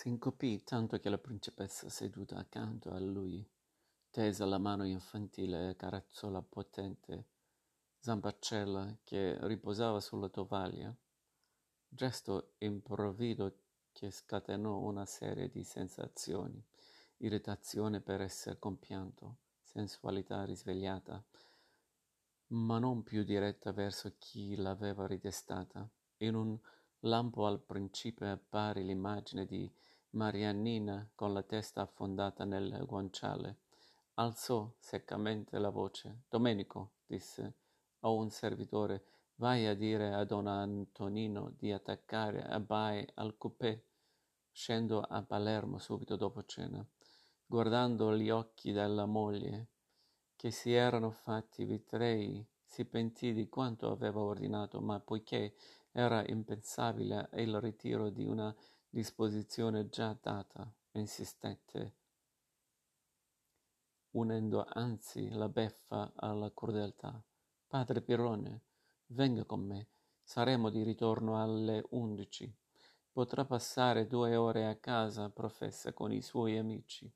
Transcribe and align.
S'incupì 0.00 0.64
tanto 0.64 0.98
che 0.98 1.10
la 1.10 1.18
principessa 1.18 1.90
seduta 1.90 2.38
accanto 2.38 2.90
a 2.90 2.98
lui 2.98 3.46
tese 4.08 4.46
la 4.46 4.56
mano 4.56 4.86
infantile 4.86 5.68
e 5.68 5.76
carezzò 5.76 6.30
la 6.30 6.40
potente 6.40 7.26
zampacella 7.98 8.96
che 9.04 9.36
riposava 9.46 10.00
sulla 10.00 10.30
tovaglia, 10.30 10.90
gesto 11.86 12.54
improvvido 12.60 13.58
che 13.92 14.10
scatenò 14.10 14.78
una 14.78 15.04
serie 15.04 15.50
di 15.50 15.62
sensazioni, 15.62 16.64
irritazione 17.18 18.00
per 18.00 18.22
essere 18.22 18.58
compianto, 18.58 19.40
sensualità 19.60 20.46
risvegliata, 20.46 21.22
ma 22.52 22.78
non 22.78 23.02
più 23.02 23.22
diretta 23.22 23.70
verso 23.72 24.14
chi 24.16 24.56
l'aveva 24.56 25.06
ridestata. 25.06 25.86
In 26.20 26.36
un 26.36 26.58
lampo 27.00 27.44
al 27.44 27.60
principe 27.60 28.28
appare 28.28 28.82
l'immagine 28.82 29.44
di 29.44 29.70
Mariannina 30.12 31.08
con 31.14 31.32
la 31.32 31.42
testa 31.44 31.82
affondata 31.82 32.44
nel 32.44 32.84
guanciale. 32.84 33.58
Alzò 34.14 34.74
seccamente 34.78 35.58
la 35.58 35.70
voce. 35.70 36.22
Domenico, 36.28 36.94
disse 37.06 37.54
a 38.00 38.08
un 38.10 38.30
servitore, 38.30 39.04
vai 39.36 39.66
a 39.66 39.74
dire 39.74 40.12
a 40.12 40.24
don 40.24 40.48
Antonino 40.48 41.54
di 41.56 41.70
attaccare 41.70 42.42
a 42.42 42.58
Bai 42.58 43.06
al 43.14 43.36
coupé. 43.36 43.84
Scendo 44.50 45.00
a 45.00 45.22
Palermo 45.22 45.78
subito 45.78 46.16
dopo 46.16 46.44
cena. 46.44 46.84
Guardando 47.46 48.16
gli 48.16 48.30
occhi 48.30 48.72
della 48.72 49.06
moglie, 49.06 49.68
che 50.34 50.50
si 50.50 50.72
erano 50.72 51.12
fatti 51.12 51.64
vitrei, 51.64 52.44
si 52.64 52.84
pentì 52.84 53.32
di 53.32 53.48
quanto 53.48 53.90
aveva 53.90 54.20
ordinato, 54.20 54.80
ma 54.80 54.98
poiché 54.98 55.54
era 55.92 56.26
impensabile 56.26 57.28
il 57.34 57.60
ritiro 57.60 58.10
di 58.10 58.24
una 58.24 58.54
disposizione 58.90 59.88
già 59.88 60.18
data, 60.20 60.68
insistette, 60.92 61.94
unendo 64.10 64.66
anzi 64.68 65.28
la 65.30 65.48
beffa 65.48 66.12
alla 66.16 66.52
crudeltà. 66.52 67.22
Padre 67.68 68.02
Pirone, 68.02 68.62
venga 69.06 69.44
con 69.44 69.60
me, 69.60 69.88
saremo 70.24 70.70
di 70.70 70.82
ritorno 70.82 71.40
alle 71.40 71.84
undici. 71.90 72.52
Potrà 73.12 73.44
passare 73.44 74.08
due 74.08 74.34
ore 74.34 74.66
a 74.66 74.74
casa, 74.76 75.30
professa, 75.30 75.92
con 75.92 76.12
i 76.12 76.20
suoi 76.20 76.58
amici. 76.58 77.08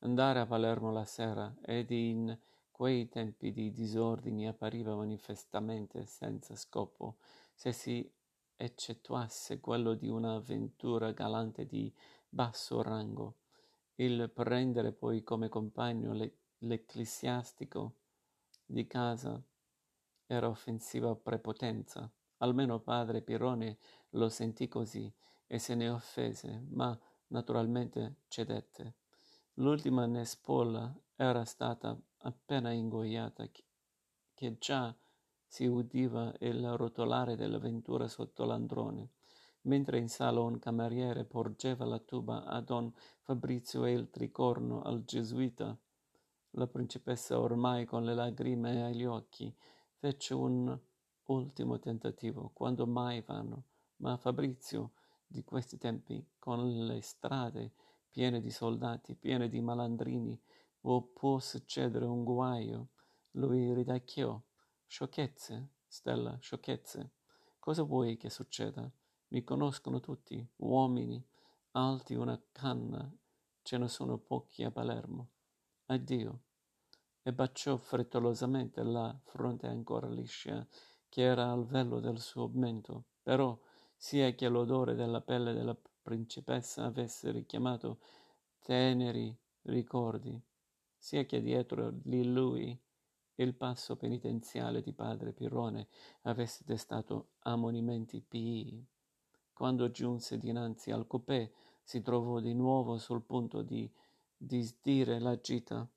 Andare 0.00 0.40
a 0.40 0.46
Palermo 0.46 0.92
la 0.92 1.04
sera 1.06 1.54
ed 1.62 1.90
in 1.90 2.38
quei 2.70 3.08
tempi 3.08 3.52
di 3.52 3.72
disordini 3.72 4.46
appariva 4.46 4.94
manifestamente 4.94 6.04
senza 6.04 6.54
scopo, 6.54 7.16
se 7.54 7.72
si 7.72 8.10
eccettuasse 8.56 9.60
quello 9.60 9.94
di 9.94 10.08
un'avventura 10.08 11.12
galante 11.12 11.66
di 11.66 11.92
basso 12.28 12.82
rango. 12.82 13.36
Il 13.96 14.30
prendere 14.32 14.92
poi 14.92 15.22
come 15.22 15.48
compagno 15.48 16.30
l'ecclesiastico 16.58 17.94
di 18.64 18.86
casa 18.86 19.42
era 20.26 20.48
offensiva 20.48 21.14
prepotenza. 21.14 22.10
Almeno 22.38 22.80
padre 22.80 23.22
Pirone 23.22 23.78
lo 24.10 24.28
sentì 24.28 24.68
così 24.68 25.10
e 25.46 25.58
se 25.58 25.74
ne 25.74 25.88
offese, 25.88 26.64
ma 26.70 26.98
naturalmente 27.28 28.16
cedette. 28.28 28.96
L'ultima 29.54 30.04
nespola 30.06 30.94
era 31.14 31.44
stata 31.44 31.98
appena 32.18 32.72
ingoiata 32.72 33.48
che 34.34 34.58
già 34.58 34.94
si 35.56 35.64
udiva 35.64 36.34
il 36.40 36.76
rotolare 36.76 37.34
dell'avventura 37.34 38.08
sotto 38.08 38.44
l'androne, 38.44 39.12
mentre 39.62 39.96
in 39.96 40.10
sala 40.10 40.40
un 40.40 40.58
cameriere 40.58 41.24
porgeva 41.24 41.86
la 41.86 41.98
tuba 41.98 42.44
a 42.44 42.60
don 42.60 42.92
Fabrizio 43.22 43.86
e 43.86 43.92
il 43.92 44.10
tricorno 44.10 44.82
al 44.82 45.06
gesuita. 45.06 45.74
La 46.50 46.66
principessa 46.66 47.40
ormai 47.40 47.86
con 47.86 48.04
le 48.04 48.14
lagrime 48.14 48.84
agli 48.84 49.06
occhi 49.06 49.50
fece 49.94 50.34
un 50.34 50.78
ultimo 51.28 51.78
tentativo, 51.78 52.50
quando 52.52 52.86
mai 52.86 53.22
vano, 53.22 53.64
ma 54.02 54.18
Fabrizio 54.18 54.92
di 55.26 55.42
questi 55.42 55.78
tempi, 55.78 56.22
con 56.38 56.68
le 56.84 57.00
strade 57.00 57.72
piene 58.10 58.42
di 58.42 58.50
soldati, 58.50 59.14
piene 59.14 59.48
di 59.48 59.62
malandrini, 59.62 60.38
può 60.82 61.38
succedere 61.38 62.04
un 62.04 62.24
guaio. 62.24 62.88
Lui 63.30 63.72
ridacchiò. 63.72 64.38
Sciocchezze, 64.88 65.70
Stella, 65.88 66.38
sciocchezze. 66.38 67.10
Cosa 67.58 67.82
vuoi 67.82 68.16
che 68.16 68.30
succeda? 68.30 68.88
Mi 69.28 69.42
conoscono 69.42 69.98
tutti, 69.98 70.46
uomini, 70.56 71.22
alti 71.72 72.14
una 72.14 72.40
canna, 72.52 73.12
ce 73.62 73.78
ne 73.78 73.88
sono 73.88 74.16
pochi 74.16 74.62
a 74.62 74.70
Palermo. 74.70 75.30
Addio. 75.86 76.40
E 77.20 77.32
baciò 77.32 77.76
frettolosamente 77.76 78.84
la 78.84 79.14
fronte 79.24 79.66
ancora 79.66 80.08
liscia, 80.08 80.64
che 81.08 81.22
era 81.22 81.50
al 81.50 81.66
velo 81.66 81.98
del 81.98 82.20
suo 82.20 82.48
mento. 82.54 83.06
Però, 83.22 83.58
sia 83.96 84.32
che 84.34 84.48
l'odore 84.48 84.94
della 84.94 85.20
pelle 85.20 85.52
della 85.52 85.76
principessa 86.00 86.84
avesse 86.84 87.32
richiamato 87.32 87.98
teneri 88.60 89.36
ricordi, 89.62 90.40
sia 90.96 91.24
che 91.24 91.42
dietro 91.42 91.90
di 91.90 92.24
lui 92.24 92.80
il 93.36 93.54
passo 93.54 93.96
penitenziale 93.96 94.80
di 94.80 94.92
padre 94.92 95.32
Pirone 95.32 95.88
avesse 96.22 96.64
destato 96.64 97.32
ammonimenti 97.40 98.20
pii. 98.20 98.84
Quando 99.52 99.90
giunse 99.90 100.38
dinanzi 100.38 100.90
al 100.90 101.06
coupé 101.06 101.52
si 101.82 102.02
trovò 102.02 102.40
di 102.40 102.54
nuovo 102.54 102.98
sul 102.98 103.22
punto 103.22 103.62
di 103.62 103.90
disdire 104.36 105.18
la 105.18 105.38
gita. 105.38 105.88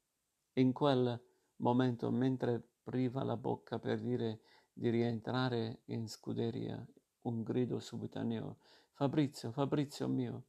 In 0.53 0.71
quel 0.71 1.21
momento, 1.57 2.09
mentre 2.11 2.69
apriva 2.89 3.23
la 3.23 3.37
bocca 3.37 3.77
per 3.77 3.99
dire 4.01 4.41
di 4.73 4.89
rientrare 4.89 5.81
in 5.85 6.07
scuderia, 6.07 6.83
un 7.21 7.43
grido 7.43 7.79
subitaneo 7.79 8.57
Fabrizio, 8.93 9.51
Fabrizio 9.51 10.07
mio, 10.07 10.45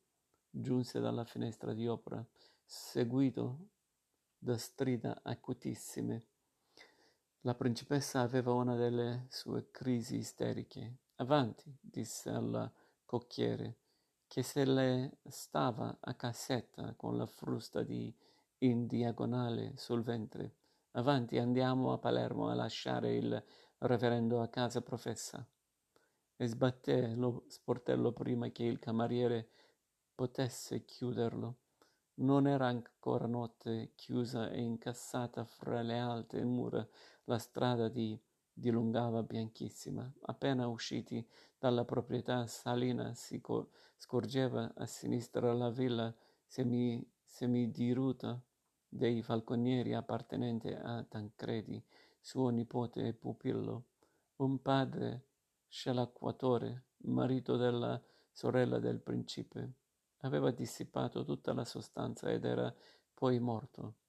giunse 0.49 1.01
dalla 1.01 1.25
finestra 1.25 1.75
di 1.75 1.87
opera, 1.87 2.27
seguito 2.65 3.69
da 4.39 4.57
strida 4.57 5.21
acutissime. 5.23 6.27
La 7.45 7.55
principessa 7.55 8.21
aveva 8.21 8.53
una 8.53 8.77
delle 8.77 9.27
sue 9.31 9.71
crisi 9.71 10.17
isteriche. 10.17 10.99
Avanti, 11.17 11.75
disse 11.81 12.29
al 12.29 12.71
cocchiere, 13.07 13.79
che 14.27 14.43
se 14.43 14.67
le 14.67 15.21
stava 15.25 15.97
a 16.01 16.15
cassetta 16.15 16.93
con 16.97 17.17
la 17.17 17.25
frusta 17.25 17.83
di 17.83 18.15
in 18.59 18.87
diagonale 18.87 19.73
sul 19.77 20.03
ventre. 20.03 20.57
Avanti, 20.93 21.39
andiamo 21.39 21.93
a 21.93 21.99
Palermo 21.99 22.49
a 22.49 22.55
lasciare 22.55 23.17
il 23.17 23.43
reverendo 23.79 24.43
a 24.43 24.49
casa 24.49 24.83
professa. 24.83 25.43
E 26.37 26.47
sbatté 26.47 27.15
lo 27.15 27.45
sportello 27.49 28.13
prima 28.13 28.51
che 28.51 28.65
il 28.65 28.79
cameriere 28.79 29.49
potesse 30.15 30.85
chiuderlo. 30.85 31.57
Non 32.21 32.47
era 32.47 32.67
ancora 32.67 33.27
notte, 33.27 33.93
chiusa 33.95 34.51
e 34.51 34.61
incassata 34.61 35.47
fra 35.47 35.81
le 35.81 35.99
alte 35.99 36.45
mura, 36.45 36.87
la 37.31 37.39
strada 37.39 37.89
di 37.89 38.21
dilungava 38.53 39.23
bianchissima. 39.23 40.13
Appena 40.23 40.67
usciti 40.67 41.25
dalla 41.57 41.85
proprietà 41.85 42.47
salina 42.49 43.15
si 43.15 43.41
co- 43.41 43.71
scorgeva 43.97 44.73
a 44.75 44.85
sinistra 44.85 45.53
la 45.53 45.71
villa 45.71 46.13
semi, 46.45 47.09
semidiruta 47.23 48.43
dei 48.89 49.23
falconieri 49.23 49.95
appartenente 49.95 50.77
a 50.77 51.05
Tancredi, 51.05 51.81
suo 52.19 52.49
nipote 52.49 53.07
e 53.07 53.13
pupillo, 53.13 53.85
un 54.37 54.61
padre 54.61 55.27
scelacquatore, 55.69 56.87
marito 57.03 57.57
della 57.57 58.03
sorella 58.33 58.81
del 58.81 59.01
principe 59.01 59.75
aveva 60.23 60.51
dissipato 60.51 61.25
tutta 61.25 61.53
la 61.53 61.65
sostanza 61.65 62.31
ed 62.31 62.45
era 62.45 62.75
poi 63.15 63.39
morto. 63.39 64.00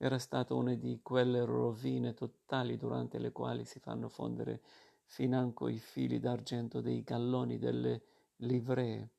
Era 0.00 0.18
stata 0.18 0.54
una 0.54 0.74
di 0.74 1.00
quelle 1.02 1.44
rovine 1.44 2.14
totali 2.14 2.76
durante 2.76 3.18
le 3.18 3.32
quali 3.32 3.64
si 3.64 3.80
fanno 3.80 4.08
fondere 4.08 4.62
financo 5.02 5.66
i 5.66 5.78
fili 5.78 6.20
d'argento 6.20 6.80
dei 6.80 7.02
galloni 7.02 7.58
delle 7.58 8.02
livree. 8.36 9.10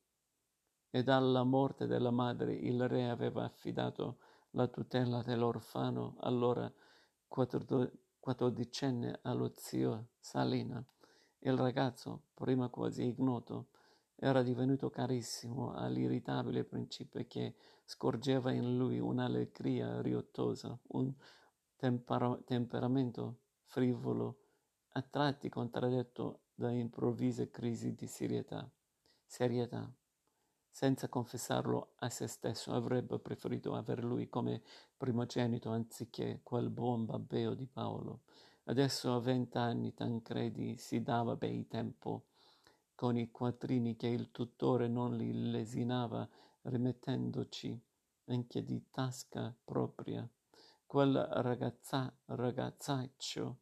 E 0.90 1.04
dalla 1.04 1.44
morte 1.44 1.86
della 1.86 2.12
madre 2.12 2.54
il 2.54 2.88
re 2.88 3.10
aveva 3.10 3.44
affidato 3.44 4.20
la 4.52 4.68
tutela 4.68 5.22
dell'orfano, 5.22 6.16
allora 6.22 6.72
quattordicenne, 7.28 9.20
allo 9.24 9.52
zio 9.56 10.12
Salina. 10.18 10.82
Il 11.40 11.58
ragazzo, 11.58 12.28
prima 12.34 12.70
quasi 12.70 13.04
ignoto, 13.04 13.68
era 14.21 14.44
divenuto 14.44 14.89
carissimo 14.89 15.74
all'irritabile 15.74 16.66
principe 16.66 17.25
che 17.25 17.56
scorgeva 17.86 18.51
in 18.51 18.77
lui 18.77 19.00
un'allegria 19.00 20.01
riottosa, 20.01 20.77
un 20.89 21.13
tempera- 21.77 22.38
temperamento 22.44 23.39
frivolo, 23.63 24.39
a 24.94 25.01
tratti 25.01 25.48
contraddetto 25.48 26.42
da 26.54 26.69
improvvise 26.71 27.50
crisi 27.50 27.94
di 27.94 28.07
serietà. 28.07 28.69
Serietà. 29.25 29.89
senza 30.72 31.10
confessarlo 31.10 31.94
a 31.98 32.10
se 32.10 32.27
stesso, 32.27 32.72
avrebbe 32.72 33.19
preferito 33.19 33.74
aver 33.75 34.04
lui 34.04 34.30
come 34.30 34.62
primogenito 34.95 35.72
anziché 35.72 36.39
quel 36.44 36.69
buon 36.69 37.06
babbeo 37.06 37.54
di 37.54 37.68
Paolo. 37.68 38.22
Adesso 38.65 39.13
a 39.13 39.19
vent'anni 39.19 39.94
Tancredi 39.94 40.77
si 40.77 41.01
dava 41.01 41.36
bei 41.36 41.68
tempo 41.68 42.29
con 43.00 43.16
i 43.16 43.31
quattrini 43.31 43.96
che 43.96 44.07
il 44.07 44.30
tutore 44.30 44.90
non 44.90 45.16
li 45.16 45.51
lesinava 45.51 46.28
rimettendoci 46.63 47.81
anche 48.25 48.62
di 48.62 48.90
tasca 48.92 49.56
propria. 49.63 50.30
Quel 50.86 51.16
ragazza, 51.16 52.13
ragazzaccio, 52.25 53.60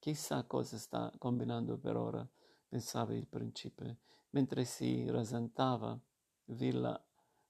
chissà 0.00 0.42
cosa 0.42 0.76
sta 0.76 1.12
combinando 1.18 1.78
per 1.78 1.94
ora, 1.94 2.28
pensava 2.66 3.14
il 3.14 3.28
principe, 3.28 3.98
mentre 4.30 4.64
si 4.64 5.08
rasentava 5.08 5.96
Villa 6.46 7.00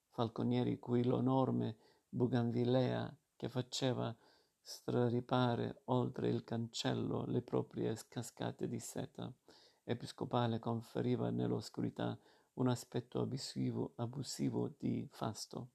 Falconieri 0.09 0.77
cui 0.77 1.03
l'enorme 1.03 1.75
buganvilea 2.07 3.11
che 3.35 3.49
faceva 3.49 4.15
straripare 4.61 5.81
oltre 5.85 6.29
il 6.29 6.43
cancello 6.43 7.25
le 7.25 7.41
proprie 7.41 7.97
cascate 8.07 8.67
di 8.67 8.79
seta 8.79 9.33
episcopale 9.83 10.59
conferiva 10.59 11.29
nell'oscurità 11.29 12.17
un 12.55 12.67
aspetto 12.67 13.21
abusivo, 13.21 13.93
abusivo 13.95 14.73
di 14.77 15.07
fasto. 15.09 15.69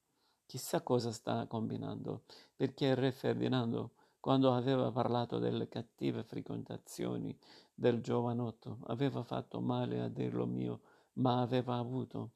Chissà 0.47 0.83
cosa 0.83 1.11
sta 1.11 1.47
combinando, 1.47 2.23
perché 2.55 2.95
Re 2.95 3.11
Ferdinando, 3.13 3.93
quando 4.21 4.53
aveva 4.53 4.91
parlato 4.93 5.39
delle 5.39 5.69
cattive 5.69 6.23
frequentazioni 6.23 7.37
del 7.75 8.01
giovanotto, 8.01 8.79
aveva 8.87 9.23
fatto 9.23 9.61
male 9.61 10.01
a 10.01 10.09
dirlo 10.09 10.47
mio, 10.47 10.81
ma 11.15 11.41
aveva 11.41 11.77
avuto 11.79 12.33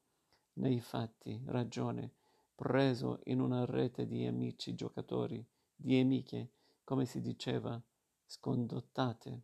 nei 0.54 0.80
fatti 0.80 1.40
ragione, 1.46 2.14
preso 2.54 3.20
in 3.24 3.40
una 3.40 3.64
rete 3.64 4.06
di 4.06 4.26
amici 4.26 4.74
giocatori, 4.74 5.44
di 5.74 5.98
amiche, 5.98 6.50
come 6.84 7.06
si 7.06 7.20
diceva, 7.20 7.80
scondottate, 8.26 9.42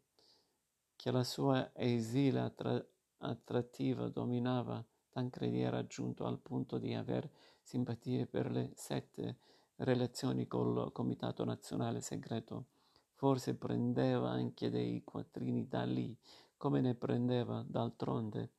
che 0.97 1.11
la 1.11 1.23
sua 1.23 1.71
esile 1.75 2.41
attra- 2.41 2.85
attrattiva 3.19 4.09
dominava, 4.09 4.85
Tancredi 5.11 5.61
era 5.61 5.87
giunto 5.87 6.27
al 6.27 6.39
punto 6.41 6.79
di 6.79 6.93
aver 6.95 7.31
simpatie 7.63 8.27
per 8.27 8.51
le 8.51 8.73
sette 8.75 9.39
relazioni 9.77 10.47
col 10.47 10.93
Comitato 10.93 11.45
Nazionale 11.45 12.01
Segreto. 12.01 12.67
Forse 13.15 13.55
prendeva 13.55 14.31
anche 14.31 14.69
dei 14.69 15.03
quattrini 15.05 15.69
da 15.69 15.85
lì, 15.85 16.15
come 16.57 16.81
ne 16.81 16.95
prendeva 16.95 17.65
d'altronde 17.67 18.53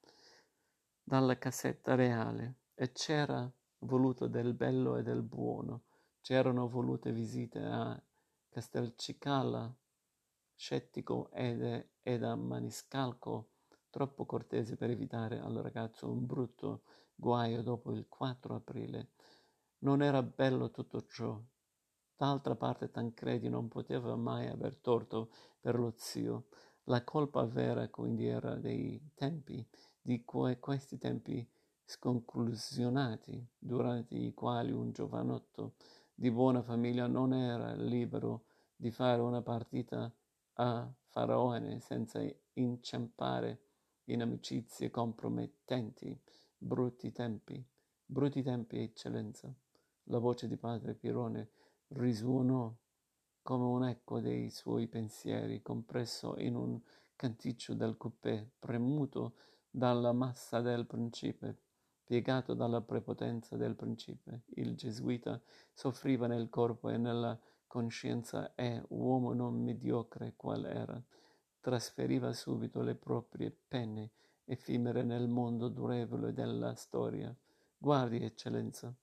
dalla 1.04 1.38
cassetta 1.38 1.96
reale 1.96 2.56
e 2.74 2.92
c'era 2.92 3.50
voluto 3.80 4.28
del 4.28 4.54
bello 4.54 4.98
e 4.98 5.04
del 5.04 5.22
buono. 5.22 5.84
C'erano 6.22 6.68
volute 6.68 7.12
visite 7.12 7.64
a 7.64 8.02
Castelcicala, 8.50 9.74
scettico 10.58 11.30
ed, 11.32 11.90
ed 12.02 12.24
a 12.24 12.36
maniscalco, 12.36 13.52
troppo 13.92 14.26
cortese 14.26 14.76
per 14.76 14.90
evitare 14.90 15.40
al 15.40 15.54
ragazzo 15.54 16.12
un 16.12 16.26
brutto 16.26 16.82
guaio 17.14 17.62
dopo 17.62 17.92
il 17.92 18.08
4 18.10 18.56
aprile. 18.56 19.12
Non 19.80 20.02
era 20.02 20.24
bello 20.24 20.72
tutto 20.72 21.06
ciò. 21.06 21.40
D'altra 22.16 22.56
parte 22.56 22.90
Tancredi 22.90 23.48
non 23.48 23.68
poteva 23.68 24.16
mai 24.16 24.48
aver 24.48 24.78
torto 24.78 25.30
per 25.62 25.78
lo 25.78 25.94
zio. 25.96 26.48
La 26.86 27.04
colpa 27.04 27.46
vera 27.46 27.88
quindi 27.90 28.26
era 28.26 28.56
dei 28.56 29.12
tempi 29.14 29.66
di 30.02 30.24
que- 30.26 30.60
questi 30.60 30.98
tempi 30.98 31.48
sconclusionati, 31.86 33.48
durante 33.58 34.16
i 34.16 34.34
quali 34.34 34.72
un 34.72 34.92
giovanotto 34.92 35.76
di 36.14 36.32
buona 36.32 36.64
famiglia 36.64 37.06
non 37.06 37.34
era 37.34 37.74
libero 37.76 38.46
di 38.76 38.90
fare 38.90 39.22
una 39.22 39.42
partita 39.44 40.12
a 40.60 40.92
faraone 41.10 41.80
senza 41.80 42.22
inciampare 42.54 43.62
in 44.06 44.22
amicizie 44.22 44.90
compromettenti, 44.90 46.18
brutti 46.58 47.12
tempi, 47.12 47.64
brutti 48.06 48.42
tempi, 48.42 48.80
eccellenza. 48.80 49.54
La 50.06 50.20
voce 50.20 50.48
di 50.48 50.58
padre 50.58 50.94
Pirone 50.94 51.50
risuonò 51.90 52.74
come 53.42 53.66
un 53.66 53.86
eco 53.86 54.20
dei 54.20 54.50
suoi 54.50 54.88
pensieri, 54.88 55.62
compresso 55.62 56.38
in 56.38 56.56
un 56.56 56.80
canticcio 57.16 57.74
del 57.74 57.98
coupé, 57.98 58.52
premuto 58.60 59.36
dalla 59.70 60.12
massa 60.12 60.62
del 60.62 60.86
principe, 60.86 61.62
piegato 62.04 62.54
dalla 62.54 62.82
prepotenza 62.82 63.58
del 63.58 63.76
principe. 63.76 64.44
Il 64.56 64.76
gesuita 64.76 65.42
soffriva 65.74 66.28
nel 66.28 66.50
corpo 66.50 66.90
e 66.90 66.98
nella 66.98 67.40
coscienza 67.68 68.56
e, 68.56 68.82
uomo 68.90 69.34
non 69.34 69.62
mediocre 69.62 70.34
qual 70.36 70.66
era, 70.66 71.02
trasferiva 71.60 72.34
subito 72.34 72.82
le 72.82 72.96
proprie 72.96 73.52
penne 73.52 74.12
effimere 74.46 75.04
nel 75.04 75.28
mondo 75.28 75.68
durevole 75.68 76.34
della 76.34 76.74
storia. 76.76 77.36
Guardi, 77.78 78.24
eccellenza, 78.24 78.94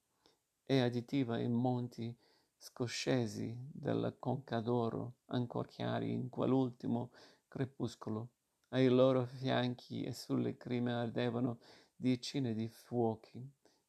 è 0.64 0.78
additiva 0.78 1.38
in 1.38 1.52
monti 1.52 2.16
scoscesi 2.56 3.54
della 3.70 4.12
conca 4.12 4.60
d'oro, 4.60 5.16
ancor 5.26 5.68
chiari 5.68 6.10
in 6.10 6.30
quell'ultimo 6.30 7.10
crepuscolo 7.46 8.30
ai 8.70 8.88
loro 8.88 9.26
fianchi 9.26 10.02
e 10.02 10.12
sulle 10.12 10.56
crime 10.56 10.92
ardevano 10.92 11.58
decine 11.94 12.54
di 12.54 12.68
fuochi. 12.68 13.46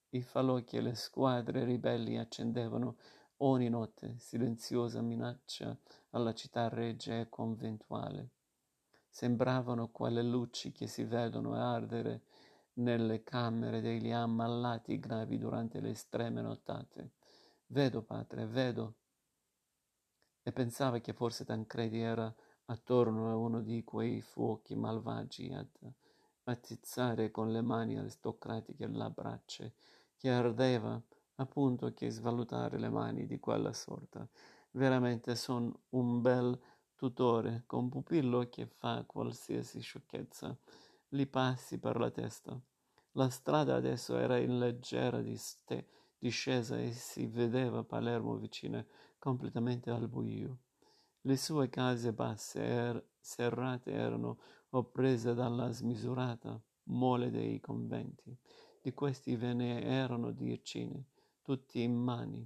I 0.10 0.22
falocchi 0.22 0.78
e 0.78 0.82
le 0.82 0.96
squadre 0.96 1.64
ribelli 1.64 2.18
accendevano 2.18 2.98
ogni 3.38 3.70
notte 3.70 4.16
silenziosa 4.20 5.02
minaccia 5.02 5.78
alla 6.12 6.34
città 6.34 6.70
regia 6.70 7.20
e 7.20 7.30
conventuale. 7.30 8.30
Sembravano 9.10 9.90
quelle 9.90 10.24
luci 10.24 10.72
che 10.72 10.88
si 10.88 11.04
vedono 11.04 11.56
ardere 11.56 12.24
nelle 12.76 13.24
camere 13.24 13.82
degli 13.82 14.12
ammalati 14.12 15.00
gravi 15.00 15.38
durante 15.38 15.80
le 15.80 15.92
estreme 15.92 16.42
nottate. 16.42 17.14
Vedo, 17.68 18.04
padre, 18.04 18.46
vedo. 18.46 18.96
E 20.44 20.52
pensava 20.52 21.00
che 21.00 21.14
forse 21.14 21.46
Tancredi 21.46 22.00
era 22.00 22.34
attorno 22.66 23.32
a 23.32 23.36
uno 23.36 23.62
di 23.62 23.84
quei 23.84 24.22
fuochi 24.22 24.76
malvagi 24.76 25.52
ad 25.52 25.70
attizzare 26.44 27.32
con 27.32 27.52
le 27.52 27.62
mani 27.62 27.98
aristocratiche 27.98 28.88
la 28.88 29.10
braccia 29.10 29.72
che 30.16 30.30
ardeva 30.30 31.02
appunto 31.36 31.94
che 31.94 32.10
svalutare 32.10 32.78
le 32.80 32.90
mani 32.90 33.26
di 33.26 33.40
quella 33.40 33.74
sorta. 33.74 34.28
Veramente 34.72 35.36
son 35.36 35.74
un 35.90 36.22
bel 36.22 36.60
tutore 36.96 37.64
con 37.66 37.90
pupillo 37.90 38.48
che 38.50 38.68
fa 38.68 39.04
qualsiasi 39.06 39.80
sciocchezza 39.80 40.58
gli 41.08 41.28
passi 41.28 41.80
per 41.80 41.98
la 41.98 42.12
testa. 42.12 42.60
La 43.12 43.30
strada 43.30 43.76
adesso 43.76 44.18
era 44.18 44.38
in 44.38 44.60
leggera 44.60 45.22
discesa 46.18 46.78
e 46.78 46.92
si 46.92 47.26
vedeva 47.28 47.84
Palermo 47.84 48.36
vicina 48.36 48.86
completamente 49.18 49.90
al 49.90 50.10
buio. 50.10 50.58
Le 51.22 51.38
sue 51.38 51.70
case 51.70 52.12
basse 52.14 52.60
e 52.62 53.06
serrate 53.20 53.92
erano 53.92 54.40
opprese 54.70 55.34
dalla 55.34 55.72
smisurata 55.72 56.62
mole 56.84 57.32
dei 57.32 57.60
conventi. 57.60 58.38
Di 58.82 58.94
questi 58.94 59.36
ve 59.36 59.54
ne 59.54 59.82
erano 59.82 60.32
decine, 60.32 61.06
tutti 61.46 61.84
in 61.84 61.94
mani, 61.94 62.44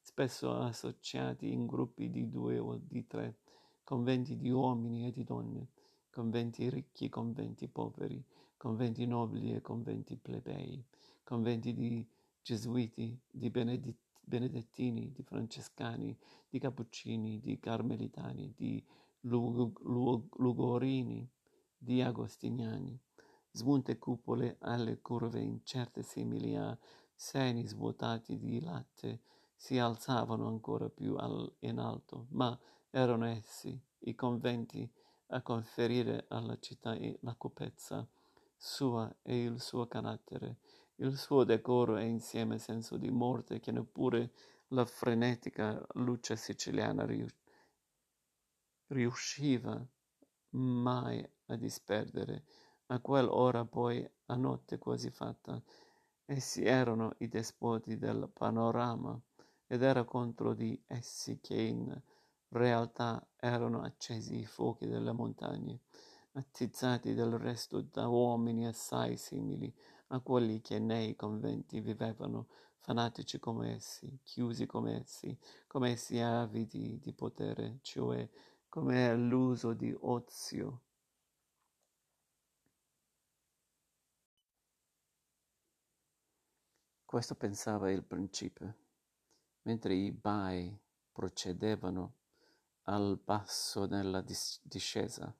spesso 0.00 0.54
associati 0.54 1.52
in 1.52 1.66
gruppi 1.66 2.08
di 2.08 2.30
due 2.30 2.58
o 2.58 2.80
di 2.82 3.06
tre, 3.06 3.40
conventi 3.84 4.38
di 4.38 4.48
uomini 4.48 5.06
e 5.06 5.10
di 5.10 5.22
donne, 5.22 5.68
conventi 6.08 6.70
ricchi 6.70 7.10
conventi 7.10 7.68
poveri, 7.68 8.24
conventi 8.56 9.04
nobili 9.04 9.52
e 9.52 9.60
conventi 9.60 10.16
plebei, 10.16 10.82
conventi 11.22 11.74
di 11.74 12.08
gesuiti, 12.40 13.20
di 13.30 13.50
benedetti 13.50 14.06
benedettini, 14.28 15.10
di 15.10 15.22
francescani, 15.22 16.16
di 16.48 16.58
cappuccini, 16.58 17.40
di 17.40 17.58
carmelitani, 17.58 18.52
di 18.54 18.84
lugorini, 19.22 21.28
di 21.76 22.02
agostiniani, 22.02 22.98
smunte 23.50 23.98
cupole 23.98 24.56
alle 24.60 25.00
curve 25.00 25.40
incerte 25.40 26.02
simili 26.02 26.54
a 26.56 26.78
seni 27.20 27.66
svuotati 27.66 28.38
di 28.38 28.60
latte 28.60 29.22
si 29.56 29.76
alzavano 29.76 30.46
ancora 30.46 30.88
più 30.88 31.16
al, 31.16 31.52
in 31.60 31.80
alto, 31.80 32.26
ma 32.30 32.56
erano 32.90 33.26
essi, 33.26 33.76
i 34.02 34.14
conventi, 34.14 34.88
a 35.30 35.42
conferire 35.42 36.26
alla 36.28 36.56
città 36.60 36.96
la 37.22 37.34
copezza 37.34 38.06
sua 38.56 39.12
e 39.22 39.42
il 39.42 39.60
suo 39.60 39.88
carattere, 39.88 40.58
il 40.96 41.16
suo 41.18 41.42
decoro 41.42 41.96
e 41.96 42.04
insieme 42.04 42.58
senso 42.58 42.96
di 42.96 43.10
morte 43.10 43.58
che 43.58 43.72
neppure 43.72 44.30
la 44.68 44.84
frenetica 44.84 45.84
luce 45.94 46.36
siciliana 46.36 47.04
riusciva 48.86 49.84
mai 50.50 51.28
a 51.46 51.56
disperdere. 51.56 52.44
A 52.90 53.00
quell'ora 53.00 53.64
poi, 53.66 54.08
a 54.26 54.36
notte 54.36 54.78
quasi 54.78 55.10
fatta, 55.10 55.60
Essi 56.30 56.62
erano 56.62 57.14
i 57.20 57.28
despoti 57.28 57.96
del 57.96 58.28
panorama 58.30 59.18
ed 59.66 59.80
era 59.80 60.04
contro 60.04 60.52
di 60.52 60.78
essi 60.86 61.40
che 61.40 61.58
in 61.58 62.02
realtà 62.48 63.26
erano 63.34 63.80
accesi 63.80 64.40
i 64.40 64.44
fuochi 64.44 64.86
delle 64.86 65.12
montagne, 65.12 65.80
attizzati 66.32 67.14
del 67.14 67.38
resto 67.38 67.80
da 67.80 68.08
uomini 68.08 68.66
assai 68.66 69.16
simili 69.16 69.74
a 70.08 70.20
quelli 70.20 70.60
che 70.60 70.78
nei 70.78 71.16
conventi 71.16 71.80
vivevano, 71.80 72.48
fanatici 72.76 73.38
come 73.38 73.76
essi, 73.76 74.20
chiusi 74.22 74.66
come 74.66 75.00
essi, 75.00 75.34
come 75.66 75.92
essi 75.92 76.18
avidi 76.18 76.98
di 77.00 77.14
potere, 77.14 77.78
cioè 77.80 78.28
come 78.68 79.14
l'uso 79.16 79.72
di 79.72 79.96
ozio 79.98 80.82
Questo 87.08 87.36
pensava 87.36 87.90
il 87.90 88.02
principe, 88.02 88.74
mentre 89.62 89.94
i 89.94 90.12
bai 90.12 90.78
procedevano 91.10 92.12
al 92.82 93.18
passo 93.24 93.86
nella 93.86 94.20
dis- 94.20 94.60
discesa. 94.62 95.34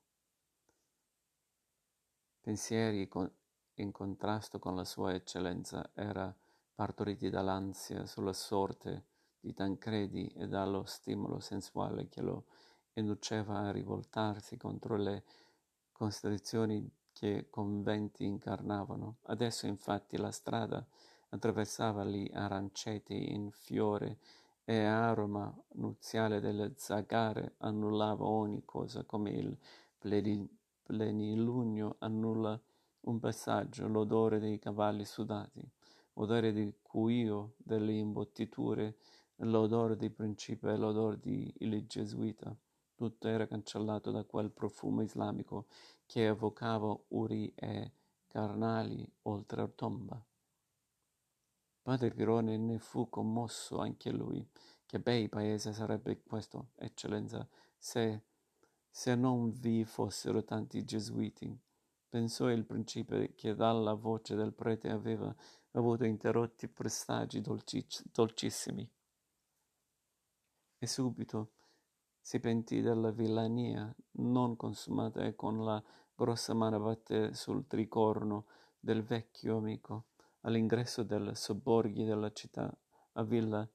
Pensieri 2.40 3.06
con- 3.06 3.30
in 3.74 3.92
contrasto 3.92 4.58
con 4.58 4.76
la 4.76 4.86
sua 4.86 5.12
eccellenza 5.12 5.90
era 5.92 6.34
partoriti 6.74 7.28
dall'ansia 7.28 8.06
sulla 8.06 8.32
sorte 8.32 9.04
di 9.38 9.52
Tancredi 9.52 10.26
e 10.28 10.48
dallo 10.48 10.86
stimolo 10.86 11.38
sensuale 11.38 12.08
che 12.08 12.22
lo 12.22 12.46
induceva 12.94 13.58
a 13.58 13.72
rivoltarsi 13.72 14.56
contro 14.56 14.96
le 14.96 15.22
costrizioni 15.92 16.90
che 17.12 17.48
conventi 17.50 18.24
incarnavano. 18.24 19.18
Adesso 19.24 19.66
infatti 19.66 20.16
la 20.16 20.30
strada 20.30 20.82
attraversava 21.30 22.04
gli 22.04 22.30
aranceti 22.32 23.32
in 23.32 23.50
fiore 23.50 24.18
e 24.64 24.84
aroma 24.84 25.54
nuziale 25.74 26.40
delle 26.40 26.74
zagare 26.76 27.54
annullava 27.58 28.24
ogni 28.24 28.64
cosa 28.64 29.04
come 29.04 29.30
il 29.30 29.58
plenilunio 30.82 31.96
annulla 32.00 32.60
un 33.00 33.18
passaggio, 33.18 33.88
l'odore 33.88 34.38
dei 34.38 34.58
cavalli 34.58 35.04
sudati, 35.04 35.66
l'odore 36.14 36.52
di 36.52 36.74
cuio 36.82 37.54
delle 37.56 37.92
imbottiture, 37.92 38.96
l'odore 39.36 39.96
di 39.96 40.10
principe 40.10 40.72
e 40.72 40.76
l'odore 40.76 41.18
di 41.20 41.52
il 41.58 41.86
gesuita. 41.86 42.54
Tutto 42.94 43.28
era 43.28 43.46
cancellato 43.46 44.10
da 44.10 44.24
quel 44.24 44.50
profumo 44.50 45.02
islamico 45.02 45.66
che 46.04 46.26
evocava 46.26 46.98
uri 47.08 47.52
e 47.54 47.92
carnali 48.26 49.08
oltre 49.22 49.74
tomba. 49.74 50.20
Padre 51.88 52.10
Pirone 52.10 52.58
ne 52.58 52.78
fu 52.78 53.08
commosso 53.08 53.78
anche 53.78 54.10
lui. 54.10 54.46
Che 54.84 55.00
bei 55.00 55.30
paese 55.30 55.72
sarebbe 55.72 56.22
questo, 56.22 56.72
eccellenza, 56.76 57.48
se, 57.78 58.24
se 58.90 59.14
non 59.14 59.52
vi 59.52 59.86
fossero 59.86 60.44
tanti 60.44 60.84
gesuiti. 60.84 61.58
Pensò 62.06 62.50
il 62.50 62.66
principe 62.66 63.34
che 63.34 63.54
dalla 63.54 63.94
voce 63.94 64.34
del 64.34 64.52
prete 64.52 64.90
aveva 64.90 65.34
avuto 65.70 66.04
interrotti 66.04 66.68
prestagi 66.68 67.40
dolcic- 67.40 68.04
dolcissimi. 68.12 68.86
E 70.76 70.86
subito 70.86 71.52
si 72.20 72.38
pentì 72.38 72.82
della 72.82 73.12
villania 73.12 73.90
non 74.18 74.56
consumata 74.56 75.24
e 75.24 75.34
con 75.34 75.64
la 75.64 75.82
grossa 76.14 76.52
mano 76.52 76.80
batte 76.80 77.32
sul 77.32 77.66
tricorno 77.66 78.44
del 78.78 79.02
vecchio 79.02 79.56
amico 79.56 80.08
all'ingresso 80.48 81.02
dei 81.02 81.34
sobborghi 81.34 82.04
della 82.04 82.32
città, 82.32 82.74
a 83.12 83.22
Villa 83.22 83.68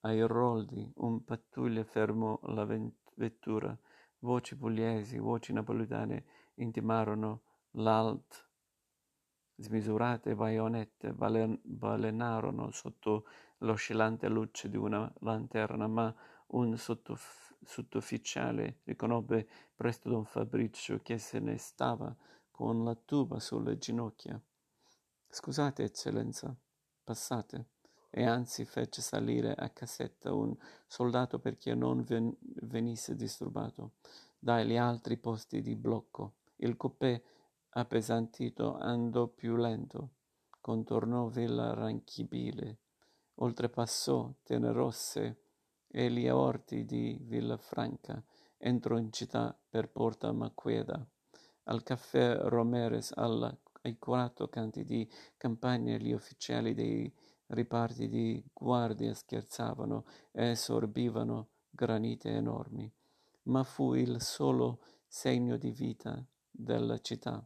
Airoldi, 0.00 0.92
un 0.96 1.24
pattuglia 1.24 1.84
fermò 1.84 2.38
la 2.44 2.64
vettura. 3.14 3.76
Voci 4.20 4.56
pugliesi, 4.56 5.18
voci 5.18 5.52
napoletane 5.52 6.24
intimarono 6.54 7.42
l'alt. 7.72 8.50
Smisurate 9.56 10.34
baionette 10.34 11.12
balenarono 11.12 12.70
sotto 12.70 13.26
l'oscillante 13.58 14.28
luce 14.28 14.68
di 14.68 14.76
una 14.76 15.12
lanterna, 15.20 15.88
ma 15.88 16.14
un 16.48 16.76
sottof- 16.76 17.56
sottufficiale 17.64 18.80
riconobbe 18.84 19.48
presto 19.74 20.08
don 20.08 20.24
Fabrizio 20.24 21.00
che 21.02 21.18
se 21.18 21.40
ne 21.40 21.58
stava 21.58 22.14
con 22.50 22.84
la 22.84 22.94
tuba 22.94 23.40
sulle 23.40 23.76
ginocchia. 23.78 24.40
Scusate, 25.34 25.84
eccellenza, 25.84 26.54
passate. 27.02 27.68
E 28.10 28.22
anzi 28.22 28.66
fece 28.66 29.00
salire 29.00 29.54
a 29.54 29.70
cassetta 29.70 30.34
un 30.34 30.54
soldato 30.86 31.38
perché 31.38 31.74
non 31.74 32.02
ven- 32.02 32.36
venisse 32.60 33.16
disturbato. 33.16 33.92
Dagli 34.38 34.76
altri 34.76 35.16
posti 35.16 35.62
di 35.62 35.74
blocco. 35.74 36.34
Il 36.56 36.76
coupé, 36.76 37.24
appesantito, 37.70 38.76
andò 38.76 39.26
più 39.26 39.56
lento, 39.56 40.10
contornò 40.60 41.28
Villa 41.28 41.72
Ranchibile, 41.72 42.80
oltrepassò 43.36 44.34
Tenerosse 44.42 45.44
e 45.88 46.10
gli 46.10 46.28
orti 46.28 46.84
di 46.84 47.18
Villafranca, 47.22 48.22
entrò 48.58 48.98
in 48.98 49.10
città 49.10 49.58
per 49.66 49.90
Porta 49.90 50.30
Maqueda, 50.30 51.02
al 51.64 51.82
caffè 51.82 52.36
Romeres 52.36 53.12
alla 53.16 53.56
ai 53.82 53.98
quattro 53.98 54.48
canti 54.48 54.84
di 54.84 55.08
campagna 55.36 55.96
gli 55.96 56.12
ufficiali 56.12 56.74
dei 56.74 57.12
riparti 57.48 58.08
di 58.08 58.42
guardia 58.52 59.12
scherzavano 59.14 60.04
e 60.30 60.54
sorbivano 60.54 61.48
granite 61.68 62.30
enormi, 62.30 62.90
ma 63.44 63.62
fu 63.64 63.94
il 63.94 64.20
solo 64.20 64.80
segno 65.06 65.56
di 65.56 65.70
vita 65.70 66.24
della 66.50 66.98
città. 67.00 67.44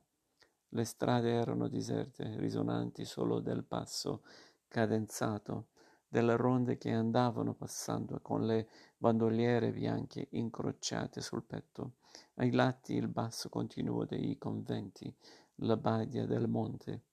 Le 0.71 0.85
strade 0.85 1.31
erano 1.31 1.69
deserte, 1.69 2.37
risonanti 2.37 3.05
solo 3.05 3.40
del 3.40 3.64
passo 3.64 4.23
cadenzato 4.69 5.69
delle 6.09 6.37
ronde 6.37 6.76
che 6.76 6.90
andavano 6.93 7.55
passando 7.55 8.21
con 8.21 8.47
le 8.47 8.69
bandoliere 8.97 9.73
bianche 9.73 10.28
incrociate 10.31 11.21
sul 11.21 11.45
petto. 11.45 11.95
Ai 12.35 12.52
lati 12.52 12.95
il 12.95 13.09
basso 13.09 13.49
continuo 13.49 14.05
dei 14.05 14.38
conventi, 14.38 15.12
la 15.60 15.76
badia 15.76 16.26
del 16.26 16.48
monte, 16.48 17.04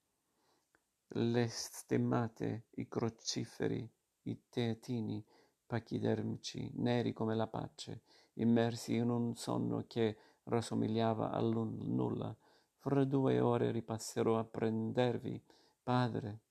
le 1.15 1.47
stemmate, 1.47 2.65
i 2.75 2.87
crociferi, 2.87 3.89
i 4.23 4.41
teatini 4.49 5.23
pachidermici, 5.65 6.71
neri 6.75 7.13
come 7.13 7.35
la 7.35 7.47
pace, 7.47 8.03
immersi 8.33 8.95
in 8.95 9.09
un 9.09 9.35
sonno 9.35 9.85
che 9.87 10.17
rassomigliava 10.43 11.31
al 11.31 11.51
nulla. 11.51 12.35
Fra 12.77 13.05
due 13.05 13.39
ore 13.39 13.71
ripasserò 13.71 14.37
a 14.37 14.43
prendervi, 14.43 15.41
padre. 15.81 16.41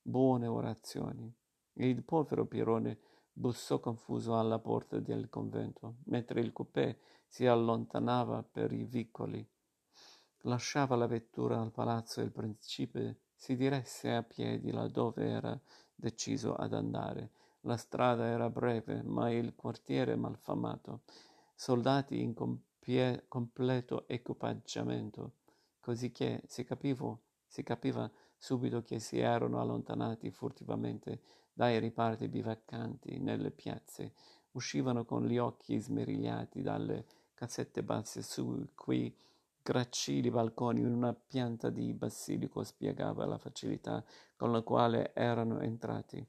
Buone 0.00 0.46
orazioni. 0.46 1.34
Il 1.74 2.04
povero 2.04 2.46
Pirone 2.46 2.98
bussò 3.32 3.80
confuso 3.80 4.38
alla 4.38 4.58
porta 4.58 5.00
del 5.00 5.28
convento, 5.28 5.96
mentre 6.04 6.40
il 6.40 6.52
coupé 6.52 6.98
si 7.26 7.46
allontanava 7.46 8.42
per 8.42 8.72
i 8.72 8.84
vicoli. 8.84 9.48
Lasciava 10.46 10.96
la 10.96 11.06
vettura 11.06 11.60
al 11.60 11.70
palazzo 11.70 12.20
e 12.20 12.24
il 12.24 12.32
principe 12.32 13.18
si 13.36 13.54
diresse 13.54 14.12
a 14.12 14.24
piedi 14.24 14.72
laddove 14.72 15.28
era 15.28 15.60
deciso 15.94 16.56
ad 16.56 16.72
andare. 16.72 17.30
La 17.60 17.76
strada 17.76 18.26
era 18.26 18.50
breve, 18.50 19.02
ma 19.04 19.30
il 19.30 19.54
quartiere 19.54 20.16
malfamato. 20.16 21.02
Soldati 21.54 22.20
in 22.20 22.34
compie- 22.34 23.24
completo 23.28 24.08
equipaggiamento, 24.08 25.34
così 25.78 26.10
che 26.10 26.42
si, 26.48 26.64
capivo, 26.64 27.20
si 27.46 27.62
capiva 27.62 28.10
subito 28.36 28.82
che 28.82 28.98
si 28.98 29.20
erano 29.20 29.60
allontanati 29.60 30.32
furtivamente 30.32 31.20
dai 31.52 31.78
riparti 31.78 32.26
bivaccanti 32.26 33.20
nelle 33.20 33.52
piazze. 33.52 34.14
Uscivano 34.52 35.04
con 35.04 35.24
gli 35.24 35.38
occhi 35.38 35.78
smerigliati 35.78 36.62
dalle 36.62 37.06
cassette 37.34 37.84
basse 37.84 38.22
su 38.22 38.70
cui 38.74 39.14
gracili 39.62 40.30
balconi 40.30 40.82
una 40.82 41.14
pianta 41.14 41.70
di 41.70 41.92
basilico 41.94 42.64
spiegava 42.64 43.24
la 43.24 43.38
facilità 43.38 44.04
con 44.36 44.50
la 44.50 44.62
quale 44.62 45.14
erano 45.14 45.60
entrati. 45.60 46.24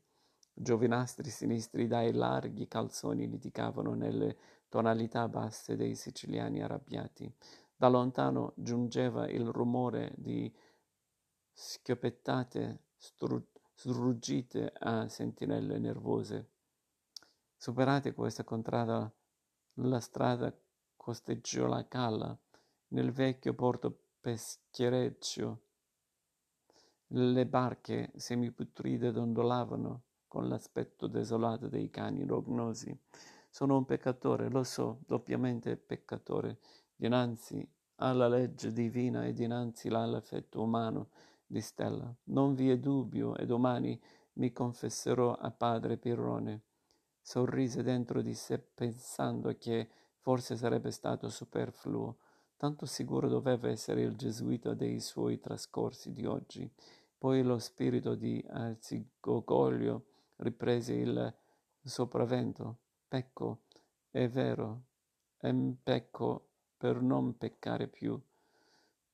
Giovinastri 0.54 1.30
sinistri 1.32 1.88
dai 1.88 2.14
larghi 2.14 2.68
calzoni 2.68 3.28
litigavano 3.28 3.96
nelle 3.96 4.38
tonalità 4.70 5.28
basse 5.28 5.76
dei 5.76 5.96
siciliani 5.96 6.62
arrabbiati. 6.62 7.32
Da 7.76 7.88
lontano 7.88 8.54
giungeva 8.56 9.28
il 9.28 9.48
rumore 9.48 10.14
di 10.16 10.54
schioppettate 11.52 12.84
stru- 12.98 13.60
sruggite 13.74 14.72
a 14.78 15.10
sentinelle 15.10 15.80
nervose. 15.80 16.50
Superate 17.58 18.14
questa 18.14 18.44
contrada, 18.44 19.12
la 19.78 20.00
strada 20.00 20.56
costeggiò 20.96 21.66
la 21.66 21.88
calla 21.88 22.38
nel 22.94 23.12
vecchio 23.12 23.54
porto 23.54 23.96
peschereccio. 24.20 25.62
Le 27.08 27.46
barche 27.46 28.12
semiputride 28.16 29.12
dondolavano 29.12 30.04
con 30.28 30.48
l'aspetto 30.48 31.08
desolato 31.08 31.68
dei 31.68 31.90
cani 31.90 32.26
rognosi. 32.26 32.98
Sono 33.50 33.78
un 33.78 33.86
peccatore, 33.86 34.50
lo 34.50 34.64
so, 34.64 35.02
doppiamente 35.06 35.76
peccatore, 35.78 36.60
dinanzi 36.96 37.68
alla 37.98 38.28
legge 38.28 38.72
divina 38.72 39.26
e 39.26 39.34
dinanzi 39.34 39.90
all'affetto 39.90 40.62
umano 40.62 41.10
di 41.46 41.62
Stella. 41.62 42.14
Non 42.26 42.56
vi 42.56 42.70
è 42.70 42.80
dubbio, 42.80 43.36
e 43.36 43.46
domani 43.46 44.00
mi 44.34 44.52
confesserò 44.52 45.34
a 45.34 45.52
padre 45.52 45.98
Pirrone. 45.98 46.62
Sorrise 47.22 47.84
dentro 47.84 48.22
di 48.22 48.34
sé 48.34 48.60
pensando 48.60 49.56
che 49.58 49.90
forse 50.18 50.56
sarebbe 50.56 50.90
stato 50.90 51.30
superfluo, 51.30 52.18
tanto 52.64 52.86
sicuro 52.86 53.28
doveva 53.28 53.68
essere 53.68 54.04
il 54.04 54.16
gesuita 54.16 54.74
dei 54.74 55.02
suoi 55.02 55.38
trascorsi 55.38 56.14
di 56.14 56.26
oggi. 56.26 56.72
Poi 57.18 57.42
lo 57.44 57.60
spirito 57.60 58.16
di 58.16 58.42
Arzigogoglio 58.48 60.06
riprese 60.38 60.94
il 60.94 61.36
sopravvento. 61.84 62.78
Pecco, 63.06 63.64
è 64.10 64.30
vero, 64.30 64.84
e 65.42 65.76
pecco 65.84 66.48
per 66.78 67.02
non 67.02 67.38
peccare 67.38 67.90
più 67.90 68.18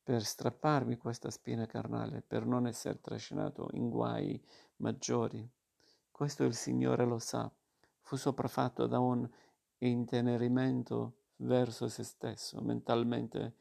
per 0.00 0.22
strapparmi 0.22 0.96
questa 0.96 1.30
spina 1.30 1.66
carnale, 1.66 2.22
per 2.24 2.46
non 2.46 2.68
essere 2.68 3.00
trascinato 3.00 3.68
in 3.72 3.90
guai 3.90 4.40
maggiori. 4.76 5.44
Questo 6.12 6.44
il 6.44 6.54
Signore 6.54 7.04
lo 7.04 7.18
sa. 7.18 7.50
Fu 8.00 8.14
sopraffatto 8.14 8.86
da 8.86 9.00
un 9.00 9.28
intenerimento 9.78 11.14
verso 11.40 11.88
se 11.88 12.02
stesso, 12.02 12.60
mentalmente 12.60 13.54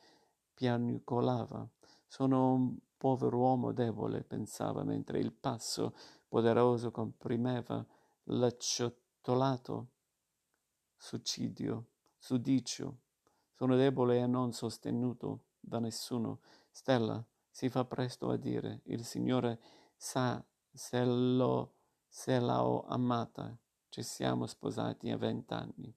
piagnucolava. 0.54 1.68
Sono 2.08 2.54
un 2.54 2.78
povero 2.98 3.38
uomo 3.38 3.72
debole, 3.72 4.24
pensava, 4.24 4.84
mentre 4.84 5.20
il 5.20 5.32
passo 5.32 5.94
poderoso 6.28 6.92
comprimeva 6.92 7.86
l'acciottolato 8.24 9.88
suicidio, 10.98 11.86
sudicio. 12.18 12.98
Sono 13.54 13.76
debole 13.76 14.20
e 14.20 14.28
non 14.28 14.52
sostenuto 14.54 15.46
da 15.60 15.80
nessuno. 15.80 16.40
Stella 16.72 17.24
si 17.50 17.70
fa 17.70 17.86
presto 17.86 18.30
a 18.30 18.38
dire, 18.38 18.82
il 18.86 19.04
Signore 19.04 19.60
sa 19.96 20.44
se, 20.72 21.04
lo, 21.04 21.74
se 22.08 22.40
l'ho 22.40 22.86
amata, 22.86 23.58
ci 23.90 24.04
siamo 24.04 24.46
sposati 24.46 25.10
a 25.10 25.18
vent'anni, 25.18 25.94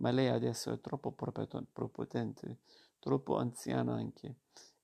ma 0.00 0.10
lei 0.10 0.28
adesso 0.28 0.72
è 0.72 0.80
troppo 0.80 1.12
prepotente, 1.12 2.58
troppo 2.98 3.36
anziana 3.36 3.94
anche. 3.94 4.34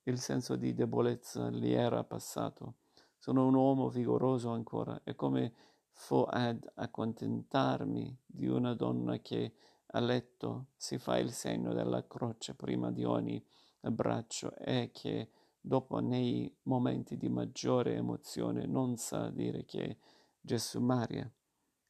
Il 0.05 0.19
senso 0.19 0.57
di 0.57 0.75
debolezza 0.75 1.51
gli 1.51 1.73
era 1.73 2.05
passato. 2.05 2.75
Sono 3.19 3.47
un 3.47 3.55
uomo 3.55 3.89
vigoroso 3.89 4.51
ancora 4.51 5.01
e 5.03 5.15
come 5.15 5.53
fo 5.91 6.25
ad 6.25 6.71
accontentarmi 6.75 8.17
di 8.25 8.47
una 8.47 8.75
donna 8.75 9.19
che 9.19 9.55
a 9.87 10.01
letto 10.01 10.67
si 10.77 10.99
fa 10.99 11.19
il 11.19 11.33
segno 11.33 11.73
della 11.73 12.07
croce 12.07 12.55
prima 12.55 12.93
di 12.93 13.05
ogni 13.05 13.43
abbraccio 13.81 14.55
e 14.57 14.91
che 14.93 15.31
dopo 15.59 15.99
nei 15.99 16.55
momenti 16.65 17.17
di 17.17 17.29
maggiore 17.29 17.95
emozione 17.95 18.67
non 18.67 18.97
sa 18.99 19.31
dire 19.31 19.65
che 19.65 19.99
Gesù 20.41 20.81
Maria. 20.81 21.29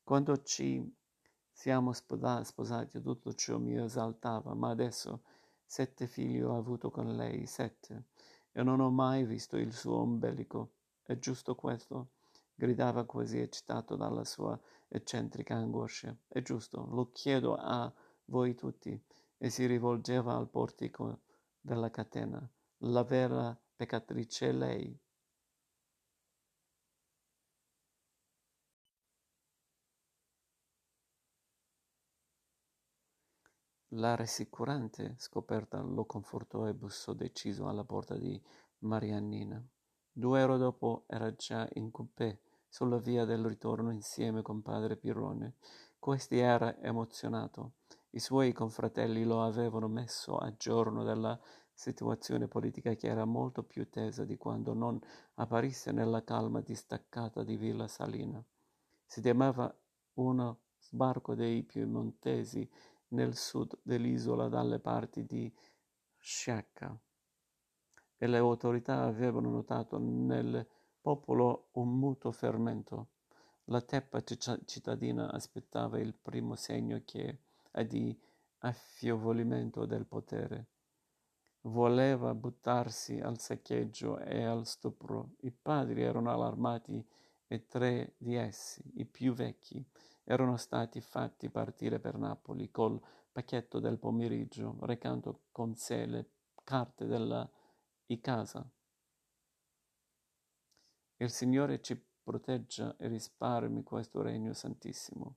Quando 0.03 0.41
ci 0.43 0.96
siamo 1.57 1.95
sposati 1.95 3.01
tutto 3.01 3.33
ciò 3.33 3.57
mi 3.57 3.79
esaltava, 3.79 4.53
ma 4.53 4.69
adesso 4.69 5.23
sette 5.65 6.07
figli 6.07 6.43
ho 6.43 6.55
avuto 6.55 6.91
con 6.91 7.17
lei, 7.17 7.47
sette, 7.47 8.09
e 8.53 8.63
non 8.63 8.79
ho 8.81 8.91
mai 8.91 9.25
visto 9.25 9.57
il 9.57 9.73
suo 9.73 10.01
ombelico. 10.01 10.73
È 11.03 11.19
giusto 11.19 11.55
questo? 11.55 12.11
gridava 12.55 13.05
quasi 13.05 13.39
eccitato 13.39 13.97
dalla 13.97 14.25
sua 14.25 14.59
eccentrica 14.87 15.55
angoscia. 15.55 16.15
È 16.29 16.43
giusto, 16.43 16.87
lo 16.91 17.11
chiedo 17.11 17.57
a 17.57 17.91
voi 18.27 18.55
tutti, 18.55 19.03
e 19.39 19.49
si 19.49 19.65
rivolgeva 19.65 20.37
al 20.37 20.51
portico 20.51 21.21
della 21.59 21.91
catena. 21.91 22.47
La 22.81 23.03
vera 23.03 23.59
peccatrice 23.75 24.51
è 24.51 24.53
lei. 24.53 24.97
La 33.91 34.17
rassicurante 34.17 35.15
scoperta 35.17 35.81
lo 35.81 36.07
confortò 36.07 36.67
e 36.67 36.75
bussò 36.75 37.13
deciso 37.13 37.69
alla 37.69 37.85
porta 37.85 38.17
di 38.17 38.41
Mariannina. 38.79 39.65
Due 40.11 40.43
ore 40.43 40.59
dopo 40.59 41.05
era 41.07 41.33
già 41.37 41.69
in 41.75 41.93
coupé 41.93 42.41
sulla 42.69 42.99
via 42.99 43.25
del 43.25 43.45
ritorno 43.45 43.93
insieme 43.93 44.43
con 44.43 44.61
padre 44.61 44.97
Pirrone. 44.97 45.55
Questi 46.01 46.37
era 46.37 46.77
emozionato. 46.81 47.75
I 48.11 48.19
suoi 48.19 48.53
confratelli 48.53 49.23
lo 49.23 49.45
avevano 49.45 49.87
messo 49.87 50.37
a 50.37 50.53
giorno 50.57 51.05
della 51.05 51.39
situazione 51.73 52.49
politica 52.49 52.95
che 52.95 53.07
era 53.07 53.25
molto 53.25 53.63
più 53.63 53.89
tesa 53.89 54.25
di 54.25 54.37
quando 54.37 54.75
non 54.75 54.99
apparisse 55.35 55.93
nella 55.93 56.25
calma 56.25 56.61
distaccata 56.61 57.45
di 57.45 57.57
Villa 57.57 57.87
Salina. 57.87 58.45
Si 59.05 59.21
temeva 59.21 59.73
uno 60.15 60.59
sbarco 60.81 61.35
dei 61.35 61.63
piemontesi 61.63 62.69
nel 63.09 63.37
sud 63.37 63.79
dell'isola 63.83 64.49
dalle 64.49 64.79
parti 64.79 65.25
di 65.25 65.53
Sciacca 66.17 66.99
e 68.19 68.27
le 68.27 68.39
autorità 68.39 69.03
avevano 69.03 69.51
notato 69.51 69.99
nel 69.99 70.67
popolo 71.01 71.69
un 71.73 71.99
muto 71.99 72.33
fermento. 72.33 73.09
La 73.65 73.81
teppa 73.81 74.23
cittadina 74.23 75.31
aspettava 75.31 75.99
il 75.99 76.15
primo 76.15 76.55
segno 76.55 77.03
che 77.05 77.41
di 77.87 78.19
affievolimento 78.59 79.85
del 79.85 80.07
potere. 80.07 80.67
Voleva 81.63 82.35
buttarsi 82.35 83.19
al 83.19 83.39
saccheggio 83.39 84.19
e 84.19 84.45
al 84.45 84.67
stupro. 84.67 85.33
I 85.41 85.51
padri 85.51 86.03
erano 86.03 86.31
allarmati 86.31 87.05
e 87.49 87.67
tre 87.67 88.15
di 88.17 88.35
essi, 88.35 88.83
i 88.95 89.05
più 89.05 89.35
vecchi, 89.35 89.85
erano 90.29 90.57
stati 90.57 91.01
fatti 91.01 91.49
partire 91.51 92.01
per 92.01 92.19
Napoli 92.19 92.71
col 92.71 93.01
pacchetto 93.31 93.79
del 93.79 93.99
pomeriggio, 93.99 94.77
recando 94.81 95.43
con 95.53 95.77
sé 95.77 96.05
le 96.07 96.31
carte 96.65 97.07
della 97.07 97.49
Icasa. 98.07 98.69
Il 101.19 101.31
Signore 101.31 101.81
ci 101.81 102.03
proteggia 102.23 102.97
e 102.97 103.07
risparmi 103.07 103.85
questo 103.85 104.21
regno 104.21 104.53
santissimo. 104.53 105.37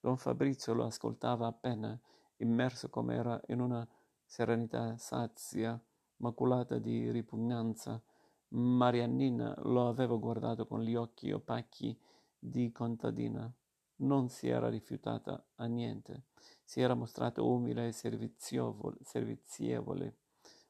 Don 0.00 0.16
Fabrizio 0.16 0.74
lo 0.74 0.84
ascoltava 0.84 1.46
appena, 1.46 1.98
immerso 2.38 2.90
com'era 2.90 3.40
in 3.46 3.60
una 3.60 3.86
serenità 4.24 4.96
sazia, 4.96 5.80
maculata 6.16 6.78
di 6.78 7.10
ripugnanza. 7.12 8.02
Mariannina 8.48 9.54
lo 9.62 9.88
aveva 9.88 10.16
guardato 10.16 10.66
con 10.66 10.82
gli 10.82 10.96
occhi 10.96 11.30
opachi 11.30 11.96
di 12.36 12.72
contadina. 12.72 13.50
Non 13.96 14.28
si 14.28 14.48
era 14.48 14.68
rifiutata 14.68 15.44
a 15.56 15.66
niente, 15.66 16.24
si 16.64 16.80
era 16.80 16.94
mostrata 16.94 17.42
umile 17.42 17.88
e 17.88 17.92
servizievole, 17.92 20.16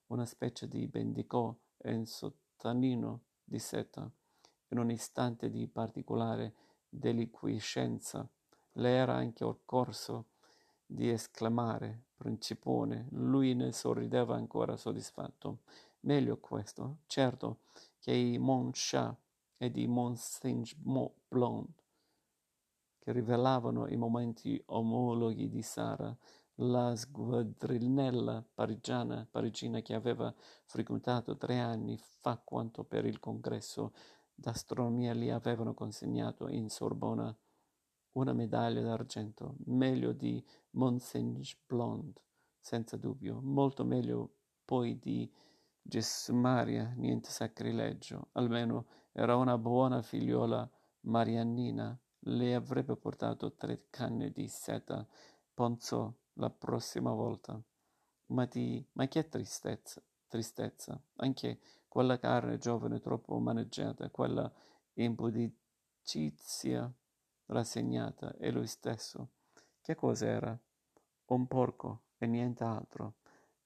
una 0.08 0.26
specie 0.26 0.68
di 0.68 0.86
bendicò 0.86 1.54
e 1.78 1.94
un 1.94 2.06
sottanino 2.06 3.20
di 3.42 3.58
seta. 3.58 4.10
In 4.68 4.78
un 4.78 4.90
istante 4.90 5.50
di 5.50 5.66
particolare 5.66 6.54
deliquescenza 6.88 8.28
le 8.72 8.90
era 8.90 9.14
anche 9.14 9.44
occorso 9.44 10.26
di 10.86 11.08
esclamare 11.08 12.02
principone 12.16 13.06
lui 13.10 13.54
ne 13.54 13.72
sorrideva 13.72 14.36
ancora 14.36 14.76
soddisfatto 14.76 15.60
meglio 16.00 16.38
questo 16.38 16.98
certo 17.06 17.60
che 17.98 18.12
i 18.12 18.38
Monchat 18.38 19.16
ed 19.56 19.76
i 19.76 19.86
Mont-Saint 19.86 20.76
Blond 20.76 21.83
che 23.04 23.12
rivelavano 23.12 23.86
i 23.86 23.96
momenti 23.96 24.60
omologhi 24.64 25.50
di 25.50 25.60
Sara 25.60 26.16
la 26.58 26.96
squadrinella 26.96 28.42
parigiana, 28.54 29.28
parigina 29.30 29.82
che 29.82 29.92
aveva 29.92 30.32
frequentato 30.64 31.36
tre 31.36 31.58
anni 31.58 31.98
fa 31.98 32.40
quanto 32.42 32.82
per 32.84 33.04
il 33.04 33.20
congresso 33.20 33.92
d'astronomia 34.34 35.12
gli 35.12 35.28
avevano 35.28 35.74
consegnato 35.74 36.48
in 36.48 36.70
Sorbona 36.70 37.36
una 38.12 38.32
medaglia 38.32 38.80
d'argento, 38.80 39.56
meglio 39.66 40.12
di 40.12 40.42
Monseigneur 40.70 41.58
Blonde, 41.66 42.22
senza 42.58 42.96
dubbio, 42.96 43.40
molto 43.42 43.84
meglio 43.84 44.36
poi 44.64 44.98
di 44.98 45.30
Gesù 45.82 46.34
Maria, 46.34 46.94
niente 46.96 47.28
sacrilegio, 47.28 48.28
almeno 48.32 48.86
era 49.12 49.36
una 49.36 49.58
buona 49.58 50.00
figliola 50.00 50.68
mariannina, 51.00 51.98
le 52.26 52.54
avrebbe 52.54 52.96
portato 52.96 53.54
tre 53.54 53.86
canne 53.90 54.30
di 54.30 54.48
seta, 54.48 55.06
pensò 55.52 56.12
la 56.34 56.50
prossima 56.50 57.12
volta. 57.12 57.60
Ma, 58.26 58.46
di, 58.46 58.84
ma 58.92 59.06
che 59.06 59.28
tristezza, 59.28 60.02
tristezza, 60.26 60.98
anche 61.16 61.60
quella 61.88 62.18
carne 62.18 62.58
giovane 62.58 63.00
troppo 63.00 63.38
maneggiata, 63.38 64.08
quella 64.10 64.50
impudicizia 64.94 66.90
rassegnata, 67.46 68.34
e 68.36 68.50
lui 68.50 68.66
stesso. 68.66 69.32
Che 69.80 69.94
cos'era? 69.94 70.58
Un 71.26 71.46
porco 71.46 72.04
e 72.16 72.26
nient'altro. 72.26 73.16